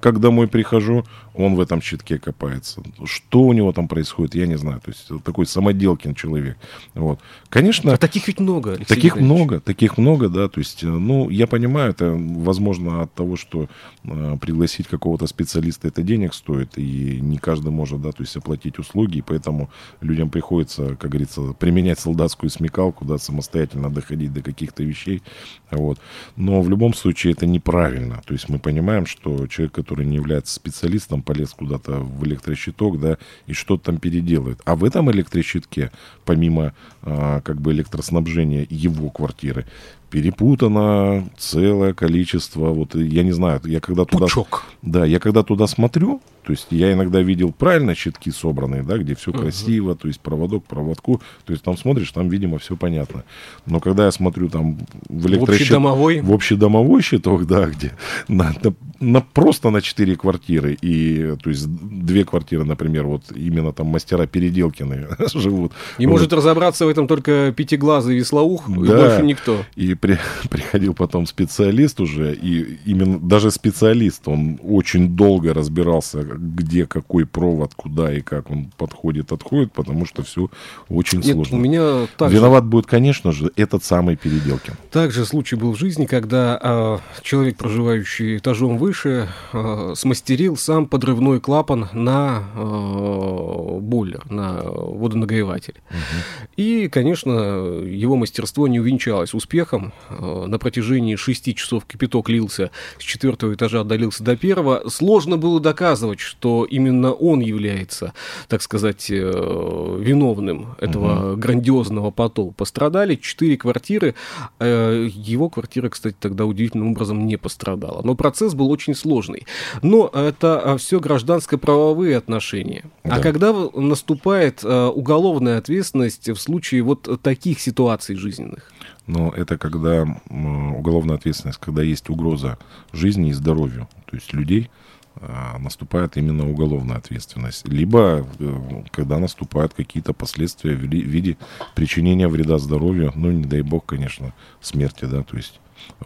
как 0.00 0.20
домой 0.20 0.48
прихожу, 0.48 1.06
он 1.36 1.54
в 1.54 1.60
этом 1.60 1.80
щитке 1.80 2.18
копается. 2.18 2.82
Что 3.04 3.42
у 3.42 3.52
него 3.52 3.72
там 3.72 3.88
происходит, 3.88 4.34
я 4.34 4.46
не 4.46 4.56
знаю. 4.56 4.80
То 4.80 4.90
есть 4.90 5.24
такой 5.24 5.46
самоделкин 5.46 6.14
человек. 6.14 6.56
Вот. 6.94 7.20
Конечно... 7.48 7.92
А 7.92 7.96
таких 7.96 8.26
ведь 8.26 8.40
много, 8.40 8.72
Алексей 8.72 8.94
Таких 8.94 9.16
много, 9.16 9.60
таких 9.60 9.98
много 9.98 10.16
много, 10.16 10.28
да, 10.28 10.48
то 10.48 10.60
есть, 10.60 10.82
э, 10.84 10.86
ну, 10.86 11.30
я 11.30 11.46
понимаю, 11.46 11.90
это, 11.90 12.14
возможно, 12.16 13.02
от 13.02 13.14
того, 13.14 13.36
что 13.36 13.68
э, 14.04 14.36
пригласить 14.40 14.86
какого-то 14.86 15.26
специалиста 15.26 15.88
это 15.88 16.02
денег 16.02 16.34
стоит, 16.34 16.78
и 16.78 17.20
не 17.20 17.38
каждый 17.38 17.70
может, 17.70 18.00
да, 18.00 18.12
то 18.12 18.22
есть 18.22 18.36
оплатить 18.36 18.78
услуги, 18.78 19.18
и 19.18 19.22
поэтому 19.22 19.68
людям 20.00 20.30
приходится, 20.30 20.96
как 20.96 21.10
говорится, 21.10 21.40
применять 21.58 21.98
солдатскую 21.98 22.50
смекалку, 22.50 23.04
да, 23.04 23.18
самостоятельно 23.18 23.90
доходить 23.90 24.32
до 24.32 24.42
каких-то 24.42 24.82
вещей, 24.82 25.22
вот. 25.70 25.98
Но 26.36 26.62
в 26.62 26.70
любом 26.70 26.94
случае 26.94 27.32
это 27.32 27.46
неправильно, 27.46 28.22
то 28.26 28.32
есть 28.32 28.48
мы 28.48 28.58
понимаем, 28.58 29.06
что 29.06 29.46
человек, 29.46 29.74
который 29.74 30.06
не 30.06 30.16
является 30.16 30.54
специалистом, 30.54 31.22
полез 31.26 31.50
куда-то 31.50 31.98
в 31.98 32.24
электрощиток, 32.24 32.98
да, 33.00 33.18
и 33.46 33.52
что-то 33.52 33.86
там 33.86 33.98
переделает. 33.98 34.60
А 34.64 34.76
в 34.76 34.84
этом 34.84 35.10
электрощитке, 35.10 35.90
помимо, 36.24 36.72
э, 37.02 37.40
как 37.44 37.60
бы, 37.60 37.72
электроснабжения 37.72 38.66
его 38.70 39.10
квартиры, 39.10 39.66
перепутано 40.10 41.28
целое 41.36 41.92
количество, 41.94 42.70
вот 42.70 42.94
я 42.94 43.22
не 43.22 43.32
знаю, 43.32 43.60
я 43.64 43.80
когда 43.80 44.04
туда... 44.04 44.26
Пучок. 44.26 44.64
Да, 44.82 45.04
я 45.04 45.18
когда 45.18 45.42
туда 45.42 45.66
смотрю, 45.66 46.20
то 46.46 46.52
есть 46.52 46.68
я 46.70 46.92
иногда 46.92 47.20
видел 47.22 47.50
правильно 47.50 47.96
щитки 47.96 48.30
собранные, 48.30 48.84
да, 48.84 48.98
где 48.98 49.16
все 49.16 49.32
uh-huh. 49.32 49.40
красиво, 49.40 49.96
то 49.96 50.06
есть 50.06 50.20
проводок 50.20 50.64
проводку, 50.64 51.20
то 51.44 51.52
есть 51.52 51.64
там 51.64 51.76
смотришь, 51.76 52.12
там, 52.12 52.28
видимо, 52.28 52.58
все 52.58 52.76
понятно. 52.76 53.24
Но 53.66 53.80
когда 53.80 54.04
я 54.04 54.12
смотрю 54.12 54.48
там 54.48 54.78
в 55.08 55.26
электрощит... 55.26 55.62
В 55.62 55.62
общедомовой? 55.62 56.20
В 56.20 56.32
общедомовой 56.32 57.02
щиток, 57.02 57.46
да, 57.46 57.66
где 57.66 57.92
на, 58.28 58.54
на, 58.62 58.74
на, 59.00 59.20
просто 59.20 59.70
на 59.70 59.82
4 59.82 60.14
квартиры, 60.14 60.78
и, 60.80 61.34
то 61.42 61.50
есть 61.50 61.66
две 61.66 62.24
квартиры, 62.24 62.64
например, 62.64 63.06
вот 63.06 63.24
именно 63.34 63.72
там 63.72 63.88
мастера 63.88 64.26
Переделкины 64.26 65.08
живут. 65.34 65.72
И 65.98 66.06
вот. 66.06 66.12
может 66.12 66.32
разобраться 66.32 66.86
в 66.86 66.88
этом 66.88 67.08
только 67.08 67.52
пятиглазый 67.56 68.16
веслоух, 68.16 68.68
да. 68.68 68.74
и 68.74 68.86
больше 68.86 69.22
никто. 69.24 69.64
И 69.74 69.95
при, 69.96 70.18
приходил 70.50 70.94
потом 70.94 71.26
специалист 71.26 72.00
уже, 72.00 72.34
и 72.34 72.78
именно 72.84 73.18
даже 73.18 73.50
специалист, 73.50 74.26
он 74.28 74.58
очень 74.62 75.16
долго 75.16 75.54
разбирался, 75.54 76.22
где 76.22 76.86
какой 76.86 77.26
провод, 77.26 77.74
куда 77.74 78.12
и 78.12 78.20
как 78.20 78.50
он 78.50 78.70
подходит, 78.76 79.32
отходит, 79.32 79.72
потому 79.72 80.06
что 80.06 80.22
все 80.22 80.48
очень 80.88 81.20
Нет, 81.20 81.34
сложно. 81.34 81.56
У 81.56 81.60
меня 81.60 82.06
также... 82.16 82.36
Виноват 82.36 82.64
будет, 82.64 82.86
конечно 82.86 83.32
же, 83.32 83.50
этот 83.56 83.84
самый 83.84 84.16
Переделкин. 84.16 84.74
Также 84.90 85.24
случай 85.24 85.56
был 85.56 85.72
в 85.72 85.78
жизни, 85.78 86.06
когда 86.06 86.58
а, 86.62 87.00
человек, 87.22 87.56
проживающий 87.56 88.38
этажом 88.38 88.78
выше, 88.78 89.28
а, 89.52 89.94
смастерил 89.94 90.56
сам 90.56 90.86
подрывной 90.86 91.40
клапан 91.40 91.88
на 91.92 92.44
а, 92.54 93.78
бойлер, 93.80 94.22
на 94.30 94.62
водонагреватель. 94.62 95.74
Угу. 95.90 96.46
И, 96.56 96.88
конечно, 96.88 97.30
его 97.30 98.16
мастерство 98.16 98.68
не 98.68 98.80
увенчалось 98.80 99.34
успехом. 99.34 99.85
А, 100.08 100.46
на 100.46 100.58
протяжении 100.58 101.16
шести 101.16 101.54
часов 101.54 101.84
кипяток 101.84 102.28
лился 102.28 102.70
с 102.98 103.02
четвертого 103.02 103.54
этажа, 103.54 103.80
отдалился 103.80 104.22
до 104.24 104.36
первого. 104.36 104.88
Сложно 104.88 105.36
было 105.36 105.60
доказывать, 105.60 106.20
что 106.20 106.64
именно 106.64 107.12
он 107.12 107.40
является, 107.40 108.12
так 108.48 108.62
сказать, 108.62 109.10
э, 109.10 109.96
виновным 110.00 110.76
этого 110.80 111.32
угу. 111.32 111.40
грандиозного 111.40 112.10
потопа. 112.10 112.52
Пострадали 112.52 113.16
четыре 113.16 113.56
квартиры. 113.56 114.14
Э, 114.58 115.08
его 115.10 115.48
квартира, 115.50 115.88
кстати, 115.88 116.16
тогда 116.18 116.44
удивительным 116.44 116.92
образом 116.92 117.26
не 117.26 117.36
пострадала. 117.36 118.02
Но 118.02 118.14
процесс 118.14 118.54
был 118.54 118.70
очень 118.70 118.94
сложный. 118.94 119.46
Но 119.82 120.10
это 120.12 120.76
все 120.78 121.00
гражданско-правовые 121.00 122.16
отношения. 122.16 122.84
А 123.06 123.08
да. 123.08 123.16
А 123.16 123.20
когда 123.20 123.52
наступает 123.74 124.62
э, 124.64 124.86
уголовная 124.86 125.58
ответственность 125.58 126.28
в 126.28 126.36
случае 126.36 126.82
вот 126.82 127.22
таких 127.22 127.60
ситуаций 127.60 128.16
жизненных? 128.16 128.70
но 129.06 129.30
это 129.30 129.56
когда 129.56 130.04
уголовная 130.28 131.16
ответственность, 131.16 131.60
когда 131.60 131.82
есть 131.82 132.10
угроза 132.10 132.58
жизни 132.92 133.30
и 133.30 133.32
здоровью, 133.32 133.88
то 134.06 134.16
есть 134.16 134.32
людей, 134.32 134.70
а, 135.18 135.58
наступает 135.58 136.16
именно 136.16 136.48
уголовная 136.50 136.98
ответственность. 136.98 137.66
Либо 137.66 138.26
э, 138.38 138.82
когда 138.90 139.18
наступают 139.18 139.72
какие-то 139.72 140.12
последствия 140.12 140.74
в 140.74 140.80
виде 140.80 141.38
причинения 141.74 142.28
вреда 142.28 142.58
здоровью, 142.58 143.12
ну, 143.14 143.30
не 143.30 143.44
дай 143.44 143.62
бог, 143.62 143.86
конечно, 143.86 144.34
смерти, 144.60 145.06
да, 145.06 145.22
то 145.22 145.36
есть 145.36 145.60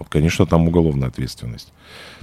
конечно, 0.09 0.47
там 0.47 0.69
уголовная 0.69 1.09
ответственность. 1.09 1.73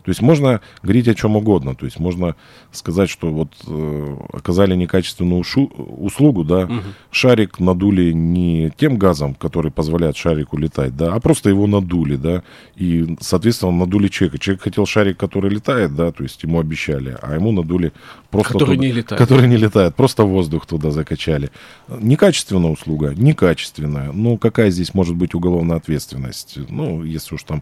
То 0.07 0.11
есть 0.11 0.21
можно 0.21 0.61
говорить 0.83 1.09
о 1.09 1.15
чем 1.15 1.35
угодно. 1.35 1.75
То 1.75 1.83
есть 1.83 1.99
можно 1.99 2.37
сказать, 2.71 3.09
что 3.09 3.27
вот 3.27 3.49
э, 3.67 4.17
оказали 4.31 4.73
некачественную 4.73 5.41
ушу, 5.41 5.65
услугу, 5.65 6.45
да, 6.45 6.63
угу. 6.63 6.75
шарик 7.11 7.59
надули 7.59 8.13
не 8.13 8.71
тем 8.77 8.97
газом, 8.97 9.33
который 9.33 9.69
позволяет 9.69 10.15
шарику 10.15 10.55
летать, 10.55 10.95
да, 10.95 11.13
а 11.13 11.19
просто 11.19 11.49
его 11.49 11.67
надули, 11.67 12.15
да, 12.15 12.43
и, 12.77 13.17
соответственно, 13.19 13.73
надули 13.73 14.07
человека. 14.07 14.39
Человек 14.39 14.63
хотел 14.63 14.85
шарик, 14.85 15.17
который 15.17 15.49
летает, 15.49 15.93
да, 15.93 16.13
то 16.13 16.23
есть 16.23 16.41
ему 16.41 16.61
обещали, 16.61 17.17
а 17.21 17.35
ему 17.35 17.51
надули 17.51 17.91
просто... 18.31 18.53
Который 18.53 18.77
туда, 18.77 18.87
не 18.87 18.93
летает. 18.93 19.19
Который 19.19 19.47
не 19.49 19.57
летает, 19.57 19.95
просто 19.95 20.23
воздух 20.23 20.65
туда 20.67 20.89
закачали. 20.89 21.49
Некачественная 21.89 22.71
услуга, 22.71 23.13
некачественная. 23.13 24.13
Ну, 24.13 24.37
какая 24.37 24.69
здесь 24.69 24.93
может 24.93 25.17
быть 25.17 25.35
уголовная 25.35 25.75
ответственность? 25.75 26.59
Ну, 26.69 27.03
если 27.03 27.35
уж 27.35 27.43
там 27.43 27.61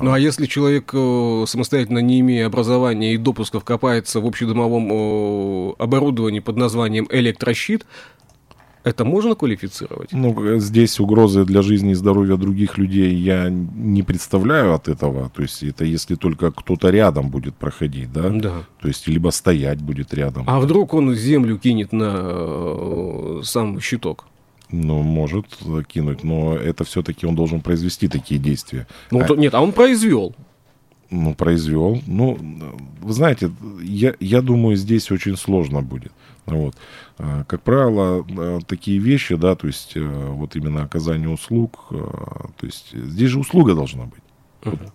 ну 0.00 0.12
а 0.12 0.18
если 0.18 0.46
человек 0.46 0.90
э, 0.92 1.44
самостоятельно, 1.46 1.98
не 1.98 2.20
имея 2.20 2.46
образования 2.46 3.14
и 3.14 3.16
допусков, 3.16 3.64
копается 3.64 4.20
в 4.20 4.26
общедомовом 4.26 5.74
оборудовании 5.78 6.40
под 6.40 6.56
названием 6.56 7.06
электрощит, 7.10 7.86
это 8.84 9.04
можно 9.04 9.34
квалифицировать? 9.34 10.12
Ну, 10.12 10.58
здесь 10.58 10.98
угрозы 11.00 11.44
для 11.44 11.62
жизни 11.62 11.90
и 11.90 11.94
здоровья 11.94 12.36
других 12.36 12.78
людей 12.78 13.14
я 13.14 13.50
не 13.50 14.02
представляю 14.02 14.74
от 14.74 14.88
этого. 14.88 15.30
То 15.30 15.42
есть 15.42 15.62
это 15.62 15.84
если 15.84 16.14
только 16.14 16.50
кто-то 16.50 16.90
рядом 16.90 17.28
будет 17.28 17.54
проходить, 17.54 18.12
да? 18.12 18.30
Да. 18.30 18.52
То 18.80 18.88
есть 18.88 19.06
либо 19.06 19.30
стоять 19.30 19.80
будет 19.80 20.14
рядом. 20.14 20.44
А 20.46 20.58
вдруг 20.58 20.94
он 20.94 21.14
землю 21.14 21.58
кинет 21.58 21.92
на 21.92 22.14
э, 22.16 23.40
сам 23.44 23.80
щиток? 23.80 24.24
Ну, 24.70 25.02
может 25.02 25.46
кинуть, 25.88 26.24
но 26.24 26.54
это 26.56 26.84
все-таки 26.84 27.26
он 27.26 27.34
должен 27.34 27.60
произвести 27.60 28.08
такие 28.08 28.38
действия. 28.38 28.86
Ну, 29.10 29.20
а... 29.20 29.36
нет, 29.36 29.54
а 29.54 29.60
он 29.62 29.72
произвел. 29.72 30.34
Ну, 31.10 31.34
произвел. 31.34 32.02
Ну, 32.06 32.38
вы 33.00 33.12
знаете, 33.12 33.50
я, 33.82 34.14
я 34.20 34.42
думаю, 34.42 34.76
здесь 34.76 35.10
очень 35.10 35.36
сложно 35.36 35.80
будет. 35.80 36.12
Вот. 36.44 36.74
А, 37.18 37.44
как 37.44 37.62
правило, 37.62 38.24
а, 38.28 38.60
такие 38.66 38.98
вещи, 38.98 39.34
да, 39.36 39.54
то 39.54 39.66
есть 39.66 39.92
э, 39.96 40.00
вот 40.00 40.56
именно 40.56 40.82
оказание 40.82 41.28
услуг, 41.28 41.86
а, 41.90 42.48
то 42.56 42.66
есть 42.66 42.92
здесь 42.92 43.30
же 43.30 43.40
услуга 43.40 43.74
должна 43.74 44.04
быть. 44.04 44.22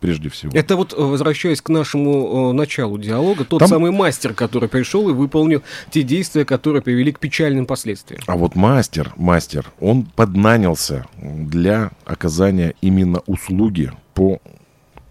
Прежде 0.01 0.29
всего. 0.29 0.51
Это 0.53 0.75
вот, 0.75 0.93
э, 0.93 1.01
возвращаясь 1.01 1.61
к 1.61 1.69
нашему 1.69 2.49
э, 2.49 2.53
началу 2.53 2.97
диалога, 2.97 3.45
тот 3.45 3.59
Там... 3.59 3.69
самый 3.69 3.91
мастер, 3.91 4.33
который 4.33 4.67
пришел 4.67 5.09
и 5.09 5.13
выполнил 5.13 5.63
те 5.89 6.03
действия, 6.03 6.43
которые 6.43 6.81
привели 6.81 7.11
к 7.11 7.19
печальным 7.19 7.65
последствиям. 7.65 8.21
А 8.27 8.35
вот 8.35 8.55
мастер, 8.55 9.13
мастер, 9.15 9.71
он 9.79 10.03
поднанялся 10.03 11.05
для 11.17 11.91
оказания 12.05 12.75
именно 12.81 13.21
услуги 13.25 13.91
по 14.13 14.39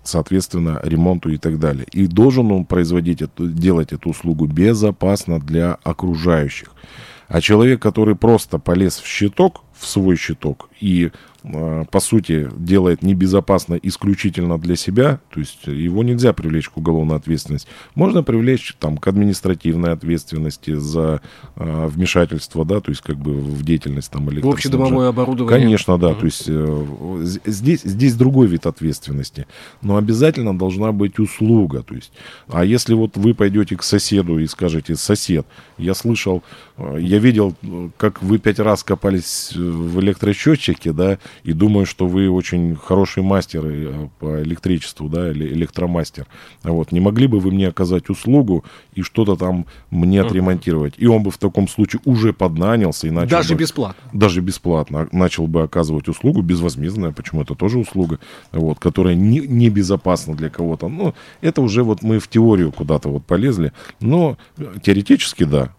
соответственно, 0.05 0.81
ремонту 0.83 1.31
и 1.31 1.37
так 1.37 1.61
далее. 1.61 1.87
И 1.93 2.09
должен 2.09 2.51
он 2.51 2.65
производить 2.65 3.23
эту, 3.23 3.49
делать 3.49 3.93
эту 3.93 4.11
услугу 4.11 4.47
безопасно 4.47 5.38
для 5.38 5.79
окружающих. 5.85 6.73
А 7.29 7.41
человек, 7.41 7.81
который 7.81 8.17
просто 8.17 8.59
полез 8.59 8.99
в 8.99 9.07
щиток, 9.07 9.62
в 9.79 9.87
свой 9.87 10.17
щиток 10.17 10.69
и 10.81 11.12
по 11.42 12.00
сути, 12.00 12.48
делает 12.57 13.02
небезопасно 13.02 13.74
исключительно 13.74 14.59
для 14.59 14.76
себя, 14.76 15.18
то 15.31 15.40
есть 15.40 15.66
его 15.66 16.05
нельзя 16.05 16.33
привлечь 16.33 16.68
к 16.68 16.76
уголовной 16.76 17.16
ответственности. 17.16 17.68
Можно 17.96 18.22
привлечь 18.22 18.76
там, 18.78 18.96
к 18.96 19.07
административной 19.09 19.92
ответственности 19.92 20.74
за 20.74 21.20
э, 21.57 21.87
вмешательство, 21.88 22.64
да, 22.64 22.81
то 22.81 22.90
есть 22.90 23.02
как 23.02 23.16
бы 23.16 23.33
в 23.33 23.64
деятельность 23.64 24.11
там 24.11 24.26
В 24.26 24.48
общедомовое 24.48 25.09
оборудование. 25.09 25.61
Конечно, 25.61 25.98
да, 25.98 26.11
mm-hmm. 26.11 26.20
то 26.20 26.26
есть 26.26 26.44
э, 26.46 27.40
здесь, 27.46 27.83
здесь 27.83 28.14
другой 28.14 28.46
вид 28.46 28.66
ответственности, 28.66 29.46
но 29.81 29.96
обязательно 29.96 30.57
должна 30.57 30.92
быть 30.92 31.18
услуга, 31.18 31.83
то 31.83 31.94
есть, 31.94 32.12
а 32.48 32.64
если 32.64 32.94
вот 32.94 33.16
вы 33.16 33.35
пойдете 33.35 33.76
к 33.76 33.83
соседу 33.83 34.38
и 34.38 34.46
скажете, 34.46 34.94
сосед, 34.94 35.44
я 35.76 35.94
слышал, 35.94 36.44
э, 36.76 36.98
я 37.00 37.18
видел, 37.18 37.57
как 37.96 38.22
вы 38.22 38.38
пять 38.38 38.61
раз 38.61 38.85
копались 38.85 39.52
в 39.57 39.98
электросчетчике, 40.00 40.92
да, 40.92 41.18
и 41.45 41.53
думаю, 41.53 41.87
что 41.87 42.07
вы 42.07 42.31
очень 42.31 42.77
хороший 42.77 43.23
мастер 43.23 43.62
э, 43.64 44.09
по 44.18 44.42
электричеству, 44.42 45.09
да, 45.09 45.31
или 45.31 45.47
электромастер. 45.49 46.27
Вот, 46.62 46.92
не 46.92 47.01
могли 47.01 47.27
бы 47.27 47.40
вы 47.40 47.51
мне 47.51 47.68
оказать 47.68 48.09
услугу 48.09 48.64
и 48.95 49.03
что-то 49.03 49.37
там 49.37 49.66
мне 49.90 50.21
отремонтировать? 50.21 50.95
И 50.97 51.07
он 51.07 51.23
бы 51.23 51.31
в 51.31 51.38
таком 51.38 51.68
случае 51.68 52.01
уже 52.05 52.33
поднанялся 52.33 53.07
и 53.07 53.11
начал 53.11 53.31
Даже 53.31 53.55
бы, 53.55 53.61
бесплатно? 53.61 54.03
Даже 54.12 54.40
бесплатно. 54.40 55.09
Начал 55.12 55.47
бы 55.47 55.62
оказывать 55.62 56.09
услугу 56.09 56.42
безвозмездная, 56.42 57.12
почему 57.12 57.42
это 57.42 57.55
тоже 57.55 57.79
услуга, 57.79 58.18
вот, 58.53 58.79
которая 58.79 59.14
не, 59.14 59.40
не 59.40 59.71
безопасна 59.71 60.35
для 60.35 60.51
кого-то. 60.51 60.88
Ну, 60.88 61.14
это 61.40 61.62
уже 61.62 61.83
вот 61.83 62.03
мы 62.03 62.18
в 62.18 62.29
теорию 62.29 62.73
куда-то 62.73 63.09
вот 63.09 63.25
полезли, 63.25 63.73
но 64.01 64.37
теоретически 64.83 65.45
да, 65.45 65.75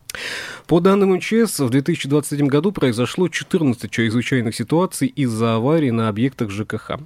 по 0.68 0.80
данным 0.80 1.16
МЧС, 1.16 1.60
в 1.60 1.70
2023 1.70 2.48
году 2.48 2.72
произошло 2.72 3.28
14 3.28 3.90
чрезвычайных 3.92 4.56
ситуаций 4.56 5.08
из-за 5.08 5.56
аварий 5.56 5.92
на 5.92 6.10
объектах 6.10 6.52
ЖКХ. 6.52 7.00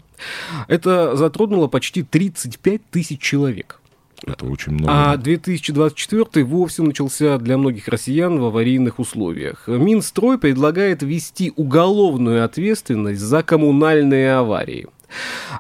Это 0.68 1.16
затронуло 1.16 1.68
почти 1.68 2.04
35 2.04 2.82
тысяч 2.90 3.20
человек. 3.20 3.80
Это 4.26 4.46
очень 4.46 4.74
много. 4.74 4.92
А 4.92 5.18
2024 5.18 6.44
вовсе 6.46 6.82
начался 6.82 7.38
для 7.38 7.58
многих 7.58 7.88
россиян 7.88 8.40
в 8.40 8.46
аварийных 8.46 9.00
условиях. 9.00 9.68
Минстрой 9.68 10.40
предлагает 10.40 11.04
ввести 11.04 11.54
уголовную 11.56 12.44
ответственность 12.44 13.22
за 13.22 13.44
коммунальные 13.44 14.34
аварии. 14.34 14.88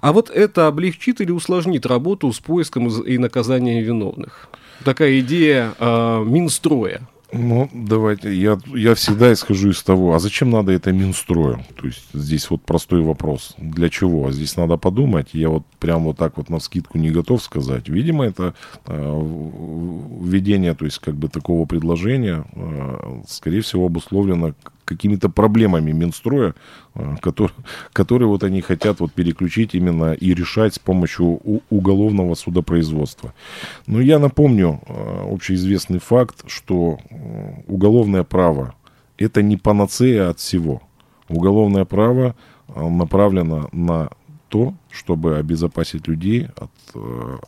А 0.02 0.12
вот 0.12 0.30
это 0.30 0.68
облегчит 0.68 1.22
или 1.22 1.32
усложнит 1.32 1.86
работу 1.86 2.32
с 2.34 2.40
поиском 2.40 2.88
и 2.88 3.18
наказанием 3.18 3.84
виновных? 3.84 4.50
Такая 4.84 5.20
идея 5.20 5.74
э, 5.80 6.24
Минстроя. 6.26 7.02
Ну, 7.34 7.70
давайте. 7.74 8.34
Я, 8.34 8.58
я 8.68 8.96
всегда 8.96 9.34
исхожу 9.34 9.72
из 9.72 9.84
того, 9.84 10.14
а 10.14 10.20
зачем 10.20 10.50
надо 10.50 10.72
это 10.72 10.92
Минстрою? 10.92 11.60
То 11.76 11.88
есть 11.88 12.06
здесь 12.14 12.50
вот 12.50 12.64
простой 12.64 13.02
вопрос. 13.02 13.56
Для 13.58 13.90
чего? 13.90 14.32
Здесь 14.32 14.56
надо 14.56 14.78
подумать. 14.78 15.30
Я 15.34 15.50
вот 15.50 15.66
прям 15.80 16.06
вот 16.06 16.18
так 16.18 16.38
вот 16.38 16.50
на 16.50 16.60
скидку 16.60 16.98
не 16.98 17.10
готов 17.10 17.44
сказать. 17.44 17.90
Видимо, 17.90 18.26
это 18.26 18.54
э, 18.86 19.22
введение, 20.22 20.74
то 20.74 20.86
есть 20.86 21.00
как 21.00 21.16
бы 21.16 21.28
такого 21.28 21.66
предложения, 21.66 22.46
э, 22.54 23.22
скорее 23.28 23.62
всего, 23.62 23.88
обусловлено 23.88 24.54
какими-то 24.88 25.30
проблемами 25.30 25.92
Минстроя, 25.92 26.56
э, 26.96 27.16
которые, 27.22 27.54
которые 27.94 28.28
вот 28.28 28.44
они 28.44 28.62
хотят 28.62 29.00
вот 29.00 29.12
переключить 29.14 29.76
именно 29.76 30.14
и 30.14 30.34
решать 30.34 30.76
с 30.76 30.80
помощью 30.80 31.42
уголовного 31.70 32.36
судопроизводства. 32.36 33.34
Но 33.86 34.02
я 34.02 34.20
напомню 34.20 34.80
э, 34.88 35.34
общеизвестный 35.34 36.00
факт, 36.00 36.44
что 36.48 36.98
э, 37.10 37.54
уголовное 37.68 38.24
право– 38.24 38.74
это 39.18 39.42
не 39.42 39.58
панацея 39.58 40.30
от 40.30 40.40
всего. 40.40 40.82
Уголовное 41.30 41.86
право 41.86 42.36
направлено 42.76 43.70
на 43.74 44.10
то, 44.50 44.74
чтобы 44.92 45.38
обезопасить 45.38 46.08
людей 46.08 46.48
от, 46.56 46.72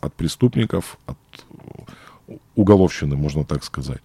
от 0.02 0.14
преступников, 0.16 0.98
от 1.06 1.18
уголовщины, 2.56 3.16
можно 3.16 3.46
так 3.46 3.64
сказать. 3.64 4.02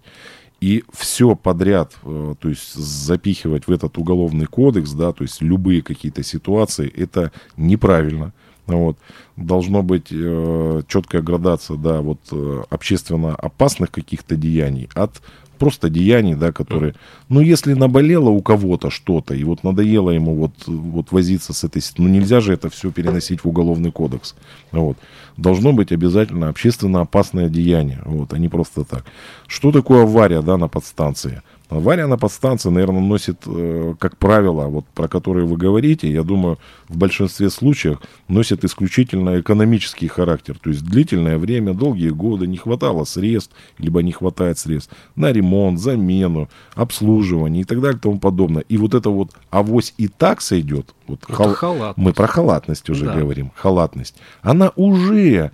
И 0.65 0.83
все 0.91 1.35
подряд, 1.35 1.95
э, 2.03 2.33
то 2.39 2.49
есть 2.49 2.73
запихивать 2.73 3.67
в 3.67 3.71
этот 3.71 3.99
уголовный 3.99 4.47
кодекс, 4.47 4.93
да, 4.93 5.13
то 5.13 5.23
есть 5.23 5.39
любые 5.43 5.83
какие-то 5.83 6.23
ситуации, 6.23 6.91
это 6.91 7.31
неправильно. 7.55 8.33
Вот. 8.65 8.97
Должно 9.35 9.83
быть 9.83 10.07
э, 10.09 10.81
четкая 10.87 11.21
градация, 11.21 11.77
да, 11.77 12.01
вот 12.01 12.17
э, 12.31 12.63
общественно 12.71 13.35
опасных 13.35 13.91
каких-то 13.91 14.35
деяний 14.35 14.89
от 14.95 15.21
просто 15.57 15.89
деяний, 15.89 16.35
да, 16.35 16.51
которые... 16.51 16.95
Ну, 17.29 17.41
если 17.41 17.73
наболело 17.73 18.29
у 18.29 18.41
кого-то 18.41 18.89
что-то, 18.89 19.33
и 19.33 19.43
вот 19.43 19.63
надоело 19.63 20.11
ему 20.11 20.35
вот, 20.35 20.51
вот 20.67 21.11
возиться 21.11 21.53
с 21.53 21.63
этой... 21.63 21.81
Ну, 21.97 22.07
нельзя 22.07 22.39
же 22.39 22.53
это 22.53 22.69
все 22.69 22.91
переносить 22.91 23.43
в 23.43 23.47
уголовный 23.47 23.91
кодекс. 23.91 24.35
Вот. 24.71 24.97
Должно 25.37 25.73
быть 25.73 25.91
обязательно 25.91 26.49
общественно 26.49 27.01
опасное 27.01 27.49
деяние, 27.49 28.01
вот, 28.05 28.33
а 28.33 28.37
не 28.37 28.49
просто 28.49 28.83
так. 28.83 29.05
Что 29.47 29.71
такое 29.71 30.03
авария, 30.03 30.41
да, 30.41 30.57
на 30.57 30.67
подстанции? 30.67 31.41
Авария 31.69 32.05
на 32.05 32.17
подстанции, 32.17 32.69
наверное, 32.69 33.01
носит, 33.01 33.41
э, 33.47 33.95
как 33.99 34.17
правило, 34.17 34.67
вот 34.67 34.85
про 34.93 35.07
которые 35.07 35.47
вы 35.47 35.57
говорите, 35.57 36.11
я 36.11 36.21
думаю, 36.21 36.59
в 36.89 36.97
большинстве 36.97 37.49
случаев 37.49 37.99
носит 38.27 38.63
исключительно 38.63 39.39
экономический 39.39 40.07
характер. 40.07 40.57
То 40.61 40.69
есть 40.69 40.85
длительное 40.85 41.39
время, 41.39 41.73
долгие 41.73 42.09
годы 42.09 42.45
не 42.45 42.57
хватало 42.57 43.03
средств, 43.03 43.55
либо 43.79 44.03
не 44.03 44.11
хватает 44.11 44.59
средств 44.59 44.93
на 45.15 45.31
ремонт, 45.31 45.79
замену, 45.79 46.49
обслуживание 46.75 47.61
и 47.61 47.65
так 47.65 47.81
далее 47.81 47.97
и 47.97 48.01
тому 48.01 48.19
подобное. 48.19 48.63
И 48.69 48.77
вот 48.77 48.93
это 48.93 49.09
вот 49.09 49.31
авось 49.49 49.95
и 49.97 50.07
так 50.07 50.41
сойдет. 50.41 50.93
Вот 51.07 51.23
хал... 51.23 51.93
Мы 51.95 52.13
про 52.13 52.27
халатность 52.27 52.89
уже 52.91 53.05
да. 53.05 53.15
говорим. 53.15 53.51
Халатность. 53.55 54.15
Она 54.43 54.71
уже 54.75 55.51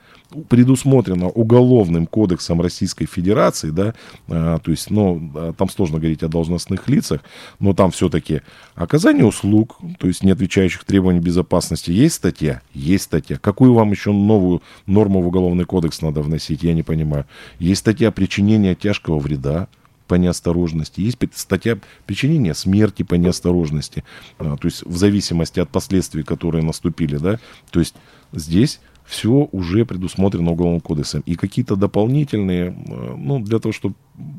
предусмотрено 0.49 1.27
уголовным 1.27 2.07
кодексом 2.07 2.61
Российской 2.61 3.05
Федерации, 3.05 3.69
да, 3.69 3.93
а, 4.27 4.59
то 4.59 4.71
есть, 4.71 4.89
ну, 4.89 5.53
там 5.57 5.69
сложно 5.69 5.99
говорить 5.99 6.23
о 6.23 6.27
должностных 6.27 6.87
лицах, 6.87 7.21
но 7.59 7.73
там 7.73 7.91
все-таки 7.91 8.41
оказание 8.75 9.25
услуг, 9.25 9.77
то 9.99 10.07
есть 10.07 10.23
не 10.23 10.31
отвечающих 10.31 10.83
требованиям 10.83 11.23
безопасности, 11.23 11.91
есть 11.91 12.15
статья? 12.15 12.61
Есть 12.73 13.05
статья. 13.05 13.37
Какую 13.37 13.73
вам 13.73 13.91
еще 13.91 14.11
новую 14.11 14.61
норму 14.85 15.21
в 15.21 15.27
уголовный 15.27 15.65
кодекс 15.65 16.01
надо 16.01 16.21
вносить, 16.21 16.63
я 16.63 16.73
не 16.73 16.83
понимаю. 16.83 17.25
Есть 17.59 17.81
статья 17.81 18.11
причинения 18.11 18.75
тяжкого 18.75 19.19
вреда, 19.19 19.67
по 20.11 20.15
неосторожности, 20.15 20.99
есть 20.99 21.17
статья 21.33 21.79
причинения 22.05 22.53
смерти 22.53 23.01
по 23.01 23.15
неосторожности, 23.15 24.03
а, 24.39 24.57
то 24.57 24.67
есть 24.67 24.83
в 24.83 24.97
зависимости 24.97 25.61
от 25.61 25.69
последствий, 25.69 26.23
которые 26.23 26.65
наступили, 26.65 27.15
да, 27.15 27.39
то 27.69 27.79
есть 27.79 27.95
здесь 28.33 28.81
все 29.11 29.49
уже 29.51 29.83
предусмотрено 29.83 30.51
Уголовным 30.51 30.79
кодексом. 30.79 31.21
И 31.25 31.35
какие-то 31.35 31.75
дополнительные, 31.75 32.69
э, 32.69 33.15
ну, 33.17 33.39
для 33.39 33.59
того, 33.59 33.73
чтобы 33.73 33.95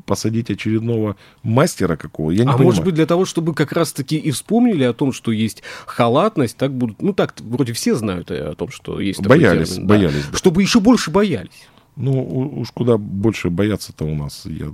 посадить 0.07 0.49
очередного 0.49 1.15
мастера 1.43 1.95
какого, 1.95 2.31
я 2.31 2.43
не 2.43 2.49
а 2.49 2.53
понимаю. 2.53 2.65
может 2.65 2.83
быть, 2.83 2.95
для 2.95 3.05
того, 3.05 3.25
чтобы 3.25 3.53
как 3.53 3.71
раз-таки 3.71 4.17
и 4.17 4.31
вспомнили 4.31 4.83
о 4.83 4.93
том, 4.93 5.13
что 5.13 5.31
есть 5.31 5.61
халатность, 5.85 6.57
так 6.57 6.73
будут, 6.73 7.03
ну, 7.03 7.13
так 7.13 7.35
вроде 7.41 7.73
все 7.73 7.93
знают 7.93 8.31
о 8.31 8.55
том, 8.55 8.71
что 8.71 8.99
есть 8.99 9.21
боялись, 9.21 9.69
термин. 9.69 9.87
Боялись, 9.87 10.25
да. 10.31 10.37
Чтобы 10.37 10.63
еще 10.63 10.79
больше 10.79 11.11
боялись. 11.11 11.69
Ну, 11.95 12.59
уж 12.59 12.71
куда 12.71 12.97
больше 12.97 13.49
бояться-то 13.49 14.05
у 14.05 14.15
нас. 14.15 14.45
Я... 14.45 14.73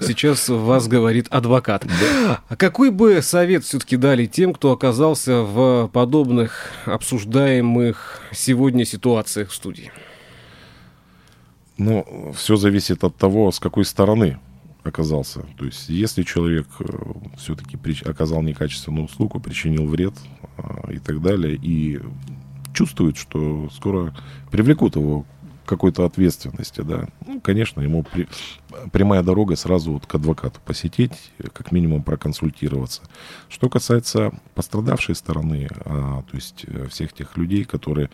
Сейчас 0.00 0.48
вас 0.48 0.88
говорит 0.88 1.26
адвокат. 1.28 1.86
Да. 1.86 2.40
А 2.48 2.56
какой 2.56 2.90
бы 2.90 3.20
совет 3.20 3.64
все-таки 3.64 3.96
дали 3.96 4.24
тем, 4.24 4.54
кто 4.54 4.72
оказался 4.72 5.42
в 5.42 5.88
подобных 5.92 6.72
обсуждаемых 6.86 8.20
сегодня 8.32 8.86
ситуациях 8.86 9.50
в 9.50 9.54
студии? 9.54 9.92
Ну, 11.76 12.32
все 12.34 12.56
зависит 12.56 13.04
от 13.04 13.16
того, 13.16 13.52
с 13.52 13.60
какой 13.60 13.84
стороны 13.84 14.38
оказался. 14.84 15.44
То 15.58 15.66
есть, 15.66 15.88
если 15.90 16.22
человек 16.22 16.66
э, 16.80 16.84
все-таки 17.36 17.78
оказал 18.04 18.42
некачественную 18.42 19.04
услугу, 19.04 19.38
причинил 19.38 19.86
вред 19.86 20.14
а, 20.56 20.90
и 20.90 20.98
так 20.98 21.20
далее, 21.20 21.58
и 21.60 22.00
чувствует, 22.72 23.16
что 23.16 23.68
скоро 23.74 24.14
привлекут 24.50 24.96
его 24.96 25.26
какой-то 25.68 26.04
ответственности, 26.06 26.80
да, 26.80 27.06
ну, 27.26 27.40
конечно, 27.40 27.80
ему 27.80 28.02
при, 28.02 28.26
прямая 28.90 29.22
дорога 29.22 29.54
сразу 29.54 29.92
вот 29.92 30.06
к 30.06 30.14
адвокату 30.14 30.58
посетить, 30.64 31.12
как 31.52 31.70
минимум 31.72 32.02
проконсультироваться. 32.02 33.02
Что 33.48 33.68
касается 33.68 34.32
пострадавшей 34.54 35.14
стороны, 35.14 35.68
а, 35.84 36.22
то 36.22 36.36
есть 36.36 36.64
э, 36.66 36.88
всех 36.88 37.12
тех 37.12 37.36
людей, 37.36 37.64
которые 37.64 38.08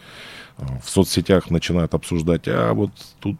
а, 0.59 0.81
в 0.85 0.91
соцсетях 0.91 1.51
начинают 1.51 1.95
обсуждать, 1.95 2.49
а 2.49 2.73
вот 2.75 2.91
тут 3.21 3.37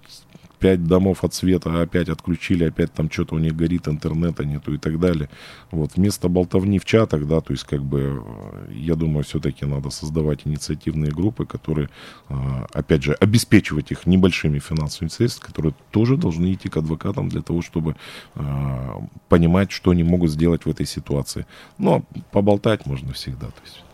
пять 0.65 0.85
домов 0.85 1.25
от 1.25 1.35
света 1.35 1.83
опять 1.83 2.09
отключили, 2.09 2.65
опять 2.65 2.91
там 2.91 3.11
что-то 3.11 3.35
у 3.35 3.39
них 3.39 3.55
горит, 3.55 3.87
интернета 3.87 4.47
нету 4.47 4.73
и 4.73 4.79
так 4.79 4.99
далее. 4.99 5.29
Вот, 5.71 5.97
вместо 5.97 6.29
болтовни 6.29 6.79
в 6.79 6.87
чатах, 6.87 7.27
да, 7.27 7.43
то 7.43 7.53
есть, 7.53 7.65
как 7.65 7.83
бы, 7.83 8.23
э, 8.71 8.73
я 8.73 8.95
думаю, 8.95 9.25
все-таки 9.25 9.67
надо 9.67 9.91
создавать 9.91 10.47
инициативные 10.47 11.13
группы, 11.13 11.45
которые, 11.45 11.91
э, 12.31 12.35
опять 12.73 13.03
же, 13.03 13.13
обеспечивать 13.13 13.93
их 13.93 14.07
небольшими 14.07 14.59
финансовыми 14.59 15.11
средствами, 15.11 15.49
которые 15.49 15.75
тоже 15.91 16.17
должны 16.17 16.55
идти 16.55 16.71
к 16.71 16.79
адвокатам 16.79 17.29
для 17.29 17.43
того, 17.43 17.61
чтобы 17.61 17.95
э, 18.35 18.95
понимать, 19.29 19.71
что 19.71 19.91
они 19.91 20.03
могут 20.03 20.31
сделать 20.31 20.65
в 20.65 20.71
этой 20.71 20.87
ситуации. 20.87 21.45
Но 21.77 22.05
поболтать 22.33 22.87
можно 22.87 23.13
всегда, 23.13 23.49
то 23.49 23.63
есть. 23.67 23.85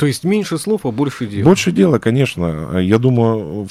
То 0.00 0.06
есть 0.06 0.24
меньше 0.24 0.56
слов, 0.56 0.86
а 0.86 0.92
больше 0.92 1.26
дела. 1.26 1.44
Больше 1.44 1.72
дела, 1.72 1.98
конечно. 1.98 2.78
Я 2.78 2.96
думаю, 2.96 3.68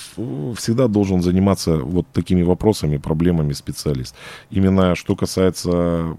всегда 0.55 0.87
должен 0.87 1.23
заниматься 1.23 1.77
вот 1.77 2.05
такими 2.13 2.43
вопросами, 2.43 2.97
проблемами 2.97 3.53
специалист. 3.53 4.13
Именно 4.51 4.93
что 4.93 5.15
касается 5.15 5.71
э, 5.71 6.13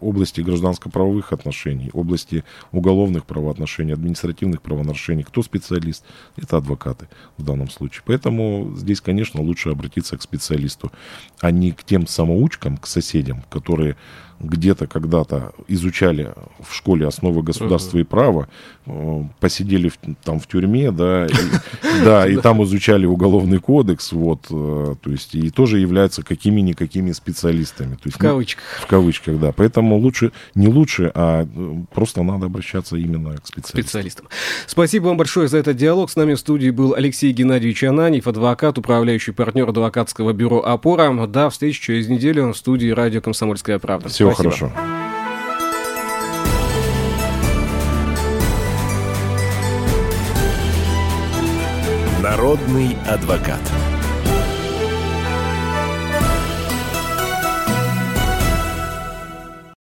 области 0.00 0.42
гражданско-правовых 0.42 1.32
отношений, 1.32 1.88
области 1.94 2.44
уголовных 2.72 3.24
правоотношений, 3.24 3.94
административных 3.94 4.60
правонарушений. 4.60 5.22
Кто 5.22 5.42
специалист? 5.42 6.04
Это 6.36 6.58
адвокаты 6.58 7.08
в 7.38 7.42
данном 7.42 7.70
случае. 7.70 8.02
Поэтому 8.04 8.74
здесь, 8.76 9.00
конечно, 9.00 9.40
лучше 9.40 9.70
обратиться 9.70 10.18
к 10.18 10.22
специалисту, 10.22 10.92
а 11.40 11.50
не 11.50 11.72
к 11.72 11.84
тем 11.84 12.06
самоучкам, 12.06 12.76
к 12.76 12.86
соседям, 12.86 13.44
которые 13.48 13.96
где-то 14.40 14.86
когда-то 14.86 15.52
изучали 15.68 16.32
в 16.66 16.74
школе 16.74 17.06
основы 17.06 17.42
государства 17.42 17.98
uh-huh. 17.98 18.02
и 18.02 18.04
права, 18.04 18.48
э, 18.86 19.22
посидели 19.38 19.88
в, 19.88 19.98
там 20.24 20.40
в 20.40 20.46
тюрьме, 20.46 20.90
да, 20.90 21.26
и, 21.26 21.30
да, 22.04 22.26
и 22.26 22.36
там 22.36 22.62
изучали 22.64 23.04
уголовный 23.04 23.58
кодекс, 23.58 24.12
вот, 24.12 24.46
э, 24.50 24.94
то 25.00 25.10
есть, 25.10 25.34
и 25.34 25.50
тоже 25.50 25.78
являются 25.78 26.22
какими-никакими 26.22 27.12
специалистами. 27.12 27.94
То 27.94 28.06
есть, 28.06 28.16
в 28.16 28.20
кавычках. 28.20 28.64
в 28.80 28.86
кавычках, 28.86 29.38
да. 29.38 29.52
Поэтому 29.52 29.98
лучше, 29.98 30.32
не 30.54 30.68
лучше, 30.68 31.12
а 31.14 31.44
э, 31.44 31.74
просто 31.92 32.22
надо 32.22 32.46
обращаться 32.46 32.96
именно 32.96 33.36
к 33.36 33.46
специалистам. 33.46 33.82
специалистам. 33.82 34.26
Спасибо 34.66 35.08
вам 35.08 35.18
большое 35.18 35.48
за 35.48 35.58
этот 35.58 35.76
диалог. 35.76 36.10
С 36.10 36.16
нами 36.16 36.34
в 36.34 36.40
студии 36.40 36.70
был 36.70 36.94
Алексей 36.94 37.32
Геннадьевич 37.32 37.84
Ананьев, 37.84 38.26
адвокат, 38.26 38.78
управляющий 38.78 39.32
партнер 39.32 39.68
адвокатского 39.68 40.32
бюро 40.32 40.62
«Опора». 40.64 41.10
До 41.26 41.50
встречи 41.50 41.82
через 41.82 42.08
неделю 42.08 42.52
в 42.52 42.56
студии 42.56 42.88
радио 42.88 43.20
«Комсомольская 43.20 43.78
правда». 43.78 44.08
Всего 44.08 44.29
Спасибо. 44.34 44.50
хорошо. 44.50 44.90
Народный 52.22 52.96
адвокат. 53.08 53.60